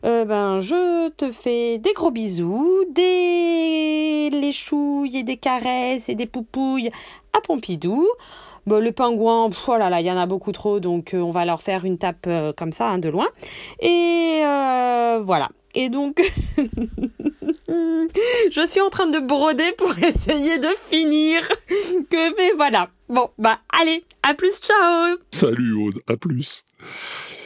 [0.06, 6.24] euh, ben, je te fais des gros bisous, des léchouilles et des caresses et des
[6.24, 6.88] poupouilles
[7.34, 8.08] à Pompidou.
[8.66, 11.44] Bon, le pingouin, pff, oh il y en a beaucoup trop, donc euh, on va
[11.44, 13.26] leur faire une tape euh, comme ça, hein, de loin.
[13.80, 14.40] Et
[15.20, 15.50] voilà.
[15.78, 16.22] Et donc,
[17.68, 21.46] je suis en train de broder pour essayer de finir.
[22.10, 22.88] Que, mais voilà.
[23.10, 26.64] Bon, bah allez, à plus, ciao Salut Aude, à plus.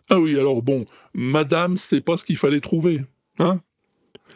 [0.09, 3.01] Ah oui, alors bon, madame, c'est pas ce qu'il fallait trouver,
[3.41, 3.61] hein?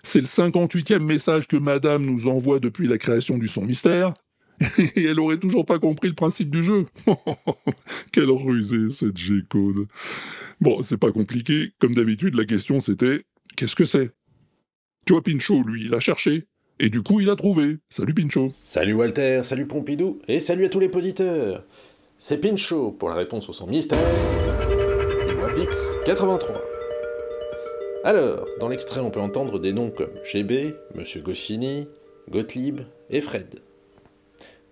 [0.02, 4.12] C'est le 58e message que madame nous envoie depuis la création du son mystère,
[4.96, 6.86] et elle aurait toujours pas compris le principe du jeu.
[8.12, 9.86] Quelle rusée, cette G-code.
[10.60, 13.22] Bon, c'est pas compliqué, comme d'habitude, la question c'était
[13.56, 14.10] qu'est-ce que c'est?
[15.06, 16.46] Tu vois, Pinchot, lui, il a cherché.
[16.80, 17.76] Et du coup, il a trouvé.
[17.88, 18.50] Salut Pinchot.
[18.50, 21.64] Salut Walter, salut Pompidou, et salut à tous les auditeurs.
[22.18, 23.98] C'est Pinchot pour la réponse au son mystère
[25.40, 26.60] Wapix 83.
[28.02, 31.86] Alors, dans l'extrait, on peut entendre des noms comme GB, Monsieur Goscinny,
[32.30, 32.80] Gottlieb
[33.10, 33.60] et Fred.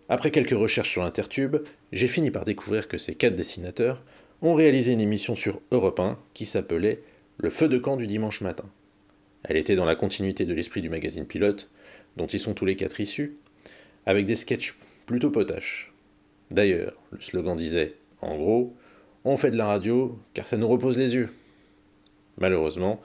[0.09, 1.57] Après quelques recherches sur Intertube,
[1.93, 4.03] j'ai fini par découvrir que ces quatre dessinateurs
[4.43, 7.03] ont réalisé une émission sur Europe 1 qui s'appelait
[7.43, 8.66] Le feu de camp du dimanche matin.
[9.43, 11.68] Elle était dans la continuité de l'esprit du magazine Pilote,
[12.16, 13.36] dont ils sont tous les quatre issus,
[14.07, 15.93] avec des sketchs plutôt potaches.
[16.53, 18.76] D'ailleurs, le slogan disait, en gros,
[19.24, 21.30] on fait de la radio car ça nous repose les yeux.
[22.38, 23.03] Malheureusement,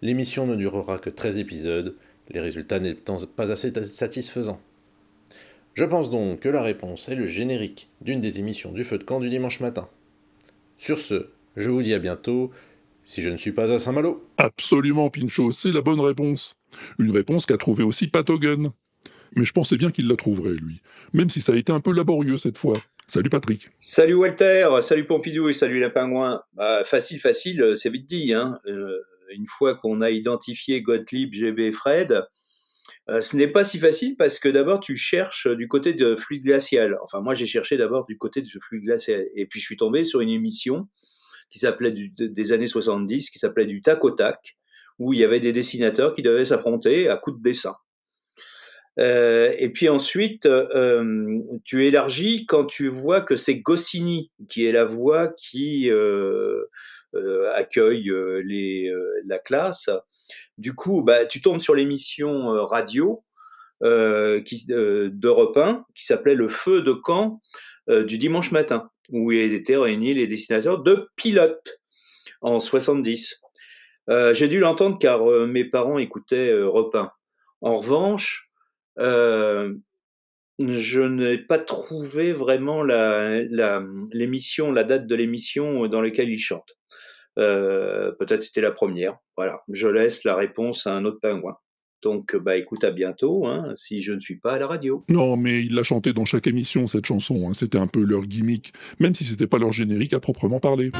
[0.00, 1.94] l'émission ne durera que 13 épisodes,
[2.30, 4.62] les résultats n'étant pas assez satisfaisants.
[5.74, 9.04] Je pense donc que la réponse est le générique d'une des émissions du feu de
[9.04, 9.90] camp du dimanche matin.
[10.78, 12.50] Sur ce, je vous dis à bientôt,
[13.04, 14.22] si je ne suis pas à Saint-Malo.
[14.38, 16.56] Absolument, Pinchot, c'est la bonne réponse.
[16.98, 18.70] Une réponse qu'a trouvée aussi Patogen.
[19.36, 20.80] Mais je pensais bien qu'il la trouverait, lui.
[21.12, 22.76] Même si ça a été un peu laborieux cette fois.
[23.06, 23.68] Salut Patrick.
[23.78, 26.42] Salut Walter, salut Pompidou et salut la pingouin.
[26.54, 28.32] Bah, facile, facile, euh, c'est vite dit.
[28.32, 28.58] Hein.
[28.66, 28.98] Euh,
[29.30, 32.24] une fois qu'on a identifié Gottlieb, GB, Fred,
[33.10, 36.44] euh, ce n'est pas si facile parce que d'abord tu cherches du côté de fluide
[36.44, 36.96] glacial.
[37.02, 40.04] Enfin moi j'ai cherché d'abord du côté de fluide glacial et puis je suis tombé
[40.04, 40.88] sur une émission
[41.50, 44.56] qui s'appelait des années 70 qui s'appelait du tac au tac
[44.98, 47.74] où il y avait des dessinateurs qui devaient s'affronter à coups de dessin.
[49.00, 54.72] Euh, et puis ensuite, euh, tu élargis quand tu vois que c'est Goscinny qui est
[54.72, 56.64] la voix qui euh,
[57.54, 58.12] accueille
[59.26, 59.90] la classe.
[60.58, 63.24] Du coup, bah, tu tombes sur l'émission radio
[63.82, 64.40] euh,
[65.10, 67.42] d'Europe 1 qui s'appelait Le Feu de camp
[67.90, 71.80] euh, du dimanche matin, où il étaient réunis les dessinateurs de pilote
[72.40, 73.42] en 70.
[74.10, 77.10] Euh, J'ai dû l'entendre car euh, mes parents écoutaient Europe 1.
[77.62, 78.50] En revanche,
[78.98, 79.74] euh,
[80.58, 82.82] je n'ai pas trouvé vraiment
[84.12, 86.76] l'émission, la, date de l'émission dans laquelle ils chantent.
[87.38, 89.16] Euh, Peut-être c'était la première.
[89.36, 91.56] Voilà, je laisse la réponse à un autre pingouin.
[92.04, 95.02] Donc, bah écoute, à bientôt, hein, si je ne suis pas à la radio.
[95.08, 97.48] Non, mais il l'a chanté dans chaque émission, cette chanson.
[97.48, 97.54] hein.
[97.54, 100.92] C'était un peu leur gimmick, même si c'était pas leur générique à proprement parler.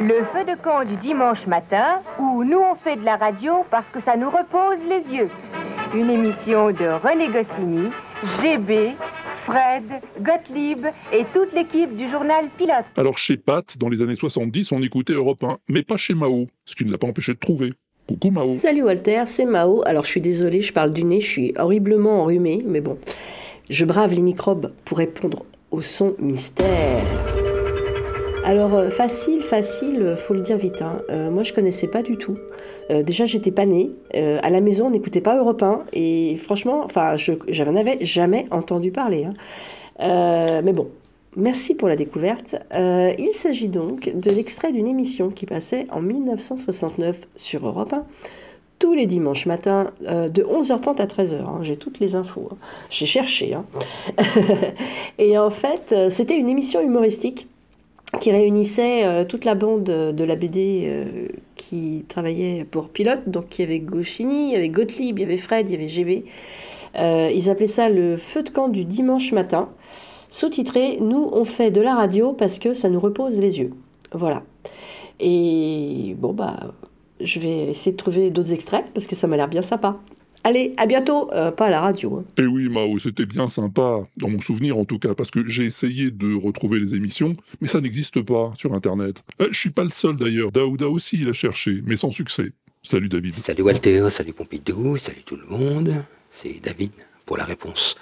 [0.00, 3.64] Le Le feu de camp du dimanche matin, où nous on fait de la radio
[3.70, 5.30] parce que ça nous repose les yeux.
[5.92, 7.90] Une émission de René Goscinny,
[8.40, 8.92] GB,
[9.44, 9.82] Fred,
[10.20, 12.84] Gottlieb et toute l'équipe du journal Pilote.
[12.96, 16.46] Alors chez Pat, dans les années 70, on écoutait Europe 1, mais pas chez Mao,
[16.64, 17.72] ce qui ne l'a pas empêché de trouver.
[18.06, 18.58] Coucou Mao.
[18.60, 19.82] Salut Walter, c'est Mao.
[19.84, 22.96] Alors je suis désolée, je parle du nez, je suis horriblement enrhumée, mais bon,
[23.68, 27.04] je brave les microbes pour répondre au son mystère.
[28.50, 30.82] Alors euh, facile, facile, euh, faut le dire vite.
[30.82, 31.02] hein.
[31.08, 32.36] Euh, moi je connaissais pas du tout.
[32.90, 33.90] Déjà j'étais pas née.
[34.12, 38.90] À la maison on n'écoutait pas Europe 1 et franchement, je j'en avais jamais entendu
[38.90, 39.26] parler.
[40.00, 40.60] hein.
[40.64, 40.88] Mais bon,
[41.36, 42.56] merci pour la découverte.
[42.74, 48.02] Il s'agit donc de l'extrait d'une émission qui passait en 1969 sur Europe 1
[48.80, 51.36] tous les dimanches matins euh, de 11h30 à 13h.
[51.36, 51.58] hein.
[51.62, 52.48] J'ai toutes les infos.
[52.88, 53.54] J'ai cherché.
[55.18, 57.46] et en fait, c'était une émission humoristique
[58.18, 63.28] qui réunissait euh, toute la bande de, la BD euh, qui travaillait pour Pilote.
[63.28, 65.76] Donc il y avait Gauchini, il y avait Gottlieb, il y avait Fred, il y
[65.76, 66.24] avait GB.
[66.96, 69.68] Euh, ils appelaient ça le feu de camp du dimanche matin.
[70.28, 73.70] Sous-titré Nous, on fait de la radio parce que ça nous repose les yeux.
[74.12, 74.42] Voilà.
[75.20, 76.72] Et bon, bah,
[77.20, 79.96] je vais essayer de trouver d'autres extraits parce que ça m'a l'air bien sympa.
[80.42, 82.16] Allez, à bientôt, Euh, pas à la radio.
[82.18, 82.24] hein.
[82.38, 85.64] Eh oui, Mao, c'était bien sympa, dans mon souvenir en tout cas, parce que j'ai
[85.64, 89.22] essayé de retrouver les émissions, mais ça n'existe pas sur Internet.
[89.40, 92.52] Euh, je suis pas le seul d'ailleurs, Daouda aussi il a cherché, mais sans succès.
[92.82, 93.34] Salut David.
[93.34, 95.92] Salut Walter, salut Pompidou, salut tout le monde.
[96.30, 96.92] C'est David
[97.26, 97.96] pour la réponse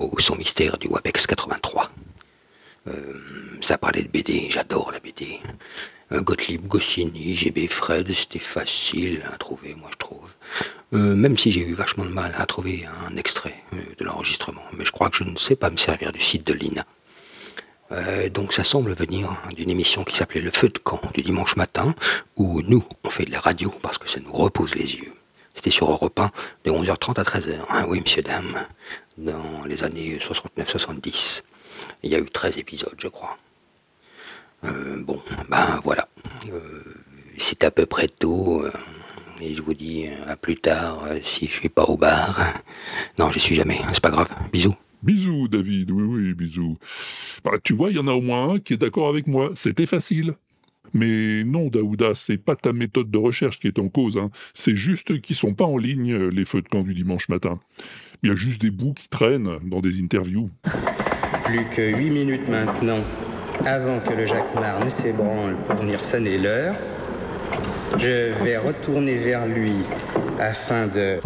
[0.00, 1.92] au son mystère du WAPEX 83.
[2.88, 2.92] Euh,
[3.60, 5.38] ça parlait de BD, j'adore la BD.
[6.12, 10.34] Euh, Gottlieb, Goscinny, GB, Fred, c'était facile à trouver, moi je trouve.
[10.92, 14.62] Euh, même si j'ai eu vachement de mal à trouver un extrait euh, de l'enregistrement,
[14.76, 16.84] mais je crois que je ne sais pas me servir du site de l'INA.
[18.32, 21.94] Donc ça semble venir d'une émission qui s'appelait Le Feu de camp du dimanche matin,
[22.34, 25.12] où nous, on fait de la radio parce que ça nous repose les yeux.
[25.54, 26.30] C'était sur Europe 1
[26.64, 27.54] de 11h30 à 13h.
[27.70, 28.66] Hein, oui, monsieur, dame,
[29.16, 31.42] dans les années 69-70.
[32.02, 33.38] Il y a eu 13 épisodes, je crois.
[34.64, 36.08] Euh, bon, ben voilà.
[36.52, 36.82] Euh,
[37.38, 38.62] c'est à peu près tout.
[38.64, 38.70] euh,
[39.40, 42.40] et je vous dis à plus tard si je suis pas au bar.
[43.18, 43.80] Non, je suis jamais.
[43.92, 44.28] C'est pas grave.
[44.52, 44.74] Bisous.
[45.02, 46.78] Bisous David, oui oui, bisous.
[47.44, 49.50] Bah, tu vois, il y en a au moins un qui est d'accord avec moi,
[49.54, 50.34] c'était facile.
[50.94, 54.30] Mais non, Daouda, c'est pas ta méthode de recherche qui est en cause, hein.
[54.54, 57.58] c'est juste qu'ils sont pas en ligne, les feux de camp du dimanche matin.
[58.22, 60.50] Il y a juste des bouts qui traînent dans des interviews.
[61.44, 63.02] Plus que 8 minutes maintenant,
[63.64, 66.74] avant que le jacquemart ne s'ébranle pour venir sonner l'heure,
[67.98, 69.72] je vais retourner vers lui
[70.40, 71.18] afin de...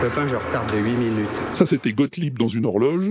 [0.00, 1.28] Les copains, je retarde de 8 minutes.
[1.52, 3.10] Ça, c'était Gottlieb dans une horloge.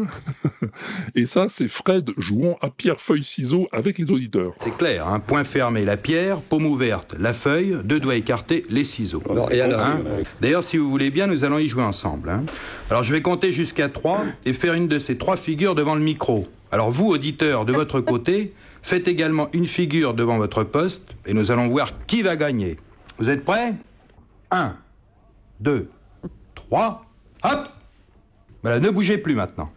[1.16, 4.54] Et ça, c'est Fred jouant à pierre-feuille-ciseaux avec les auditeurs.
[4.62, 8.86] C'est clair, hein, point fermé la pierre, paume ouverte la feuille, deux doigts écartés les
[8.86, 9.22] ciseaux.
[9.30, 10.00] Hein
[10.40, 12.30] D'ailleurs, si vous voulez bien, nous allons y jouer ensemble.
[12.30, 12.44] hein.
[12.90, 16.02] Alors je vais compter jusqu'à trois et faire une de ces trois figures devant le
[16.02, 16.48] micro.
[16.72, 21.52] Alors vous, auditeurs, de votre côté, faites également une figure devant votre poste et nous
[21.52, 22.78] allons voir qui va gagner.
[23.18, 23.74] Vous êtes prêts?
[24.52, 24.76] Un,
[25.60, 25.90] deux,
[26.68, 27.05] trois,
[27.43, 27.70] hop
[28.61, 29.72] Voilà, ne bougez plus maintenant.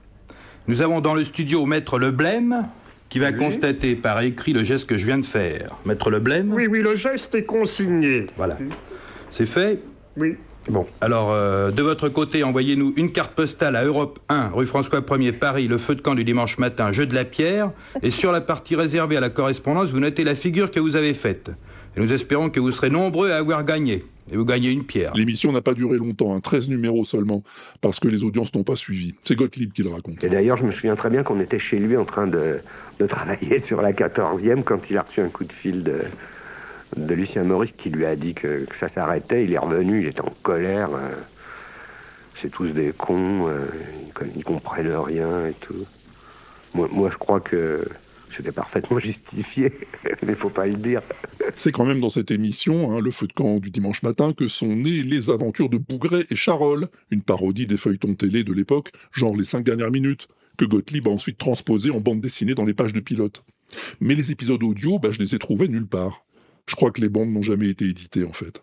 [0.66, 2.68] Nous avons dans le studio Maître Leblême
[3.08, 5.76] qui va constater par écrit le geste que je viens de faire.
[5.84, 8.26] Maître Leblême Oui, oui, le geste est consigné.
[8.36, 8.56] Voilà.
[9.30, 9.80] C'est fait
[10.16, 10.36] Oui.
[10.68, 15.00] Bon, alors euh, de votre côté, envoyez-nous une carte postale à Europe 1, rue François
[15.00, 17.70] 1er, Paris, le feu de camp du dimanche matin, jeu de la pierre.
[18.02, 21.14] Et sur la partie réservée à la correspondance, vous notez la figure que vous avez
[21.14, 21.50] faite.
[21.96, 24.04] Et nous espérons que vous serez nombreux à avoir gagné.
[24.32, 25.12] Et vous gagnez une pierre.
[25.14, 27.42] L'émission n'a pas duré longtemps, hein, 13 numéros seulement,
[27.80, 29.14] parce que les audiences n'ont pas suivi.
[29.24, 30.22] C'est Gottlieb qui le raconte.
[30.22, 32.58] Et d'ailleurs, je me souviens très bien qu'on était chez lui en train de,
[33.00, 36.02] de travailler sur la 14e quand il a reçu un coup de fil de,
[36.96, 39.42] de Lucien Maurice qui lui a dit que, que ça s'arrêtait.
[39.44, 40.90] Il est revenu, il était en colère.
[40.94, 41.08] euh,
[42.40, 43.66] c'est tous des cons, euh,
[44.06, 45.84] ils, co- ils comprennent rien et tout.
[46.74, 47.84] Moi, moi je crois que
[48.36, 49.72] c'était parfaitement justifié,
[50.26, 51.02] mais faut pas le dire.
[51.54, 54.48] C'est quand même dans cette émission, hein, Le Feu de camp du dimanche matin, que
[54.48, 58.92] sont nées les aventures de Bougret et Charol, une parodie des feuilletons télé de l'époque,
[59.12, 62.74] genre les cinq dernières minutes, que Gottlieb a ensuite transposé en bande dessinée dans les
[62.74, 63.44] pages de pilote.
[64.00, 66.24] Mais les épisodes audio, bah, je les ai trouvés nulle part.
[66.66, 68.62] Je crois que les bandes n'ont jamais été éditées en fait.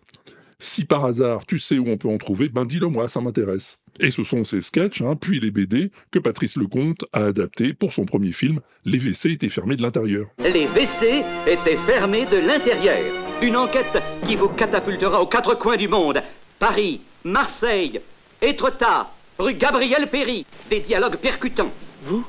[0.60, 3.78] Si par hasard tu sais où on peut en trouver, ben dis-le moi, ça m'intéresse.
[4.00, 7.92] Et ce sont ces sketchs, hein, puis les BD, que Patrice Lecomte a adaptés pour
[7.92, 10.26] son premier film, Les WC étaient fermés de l'intérieur.
[10.40, 13.14] Les WC étaient fermés de l'intérieur.
[13.40, 16.20] Une enquête qui vous catapultera aux quatre coins du monde.
[16.58, 18.00] Paris, Marseille,
[18.42, 20.44] Étretat, rue Gabriel Péry.
[20.68, 21.70] Des dialogues percutants.
[22.04, 22.24] Vous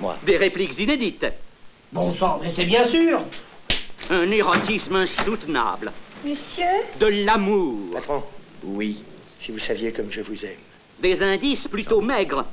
[0.00, 0.16] Moi.
[0.24, 1.26] Des répliques inédites.
[1.92, 3.20] Bon sang, mais c'est bien sûr.
[4.08, 5.92] Un érotisme insoutenable.
[6.24, 6.64] Monsieur
[7.00, 7.92] De l'amour.
[7.92, 8.24] Patron,
[8.64, 9.04] oui,
[9.38, 10.58] si vous saviez comme je vous aime.
[11.00, 12.44] Des indices plutôt maigres.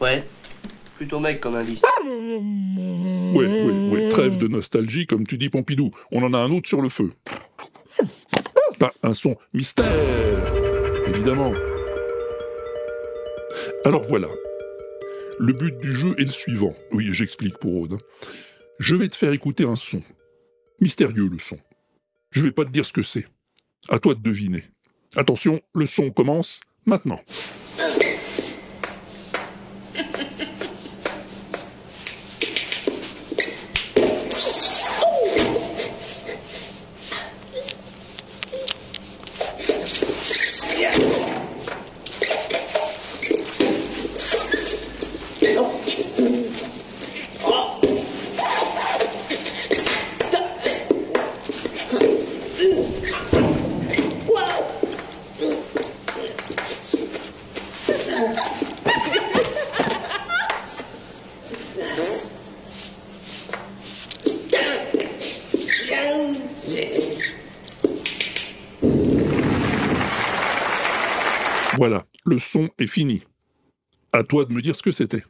[0.00, 0.24] Ouais,
[0.96, 1.80] plutôt mec comme indice.
[3.34, 5.90] Ouais, ouais, ouais, trêve de nostalgie, comme tu dis, Pompidou?
[6.12, 7.12] On en a un autre sur le feu.
[8.78, 9.86] Pas un son mystère,
[11.06, 11.54] évidemment.
[13.86, 14.28] Alors voilà.
[15.38, 16.74] Le but du jeu est le suivant.
[16.92, 17.96] Oui, j'explique pour Aude.
[18.78, 20.02] Je vais te faire écouter un son.
[20.80, 21.58] Mystérieux le son.
[22.36, 23.26] Je vais pas te dire ce que c'est.
[23.88, 24.62] À toi de deviner.
[25.16, 27.18] Attention, le son commence maintenant.
[71.76, 73.22] Voilà, le son est fini.
[74.12, 75.24] À toi de me dire ce que c'était.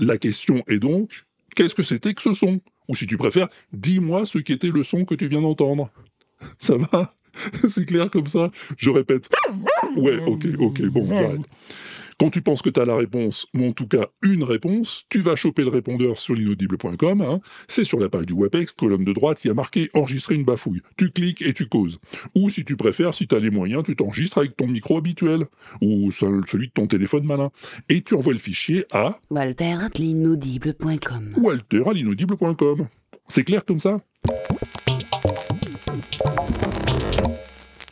[0.00, 2.60] La question est donc, qu'est-ce que c'était que ce son?
[2.88, 5.90] Ou si tu préfères, dis-moi ce qu'était le son que tu viens d'entendre.
[6.58, 7.14] Ça va?
[7.68, 8.50] C'est clair comme ça?
[8.76, 9.28] Je répète.
[9.96, 11.46] Ouais, ok, ok, bon, j'arrête.
[12.20, 15.20] Quand tu penses que tu as la réponse, ou en tout cas une réponse, tu
[15.20, 17.20] vas choper le répondeur sur l'inaudible.com.
[17.22, 17.40] hein.
[17.68, 20.44] C'est sur la page du WebEx, colonne de droite, il y a marqué enregistrer une
[20.44, 20.80] bafouille.
[20.96, 22.00] Tu cliques et tu causes.
[22.34, 25.44] Ou si tu préfères, si tu as les moyens, tu t'enregistres avec ton micro habituel.
[25.80, 27.50] Ou seul- celui de ton téléphone malin.
[27.88, 29.20] Et tu envoies le fichier à
[31.36, 32.88] walter à l'inaudible.com.
[33.28, 33.98] C'est clair comme ça?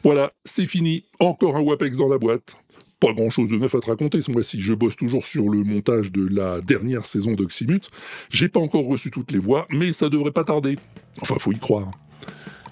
[0.03, 1.05] Voilà, c'est fini.
[1.21, 2.57] Encore un WAPEX dans la boîte.
[2.99, 4.59] Pas grand chose de neuf à te raconter ce mois-ci.
[4.59, 7.91] Je bosse toujours sur le montage de la dernière saison d'Oxymute.
[8.31, 10.79] J'ai pas encore reçu toutes les voix, mais ça devrait pas tarder.
[11.21, 11.91] Enfin, faut y croire.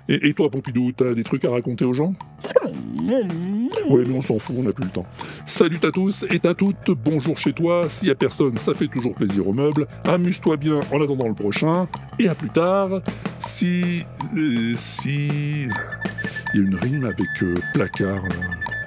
[0.09, 2.14] Et, toi, Pompidou, t'as des trucs à raconter aux gens?
[3.91, 5.07] Ouais, mais on s'en fout, on n'a plus le temps.
[5.45, 7.89] Salut à tous et à toutes, bonjour chez toi.
[7.89, 9.87] S'il y a personne, ça fait toujours plaisir aux meubles.
[10.05, 11.87] Amuse-toi bien en attendant le prochain.
[12.18, 13.03] Et à plus tard,
[13.39, 14.05] si.
[14.37, 15.68] euh, si.
[16.55, 18.22] Il y a une rime avec euh, placard,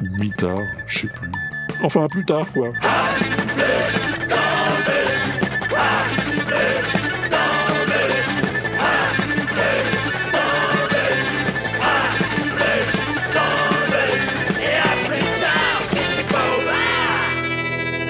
[0.01, 1.31] ou mitard, je sais plus.
[1.83, 2.69] Enfin, à plus tard, quoi.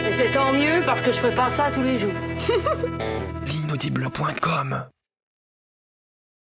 [0.07, 2.11] Et c'est tant mieux parce que je fais pas ça tous les jours.
[3.45, 4.87] L'inaudible.com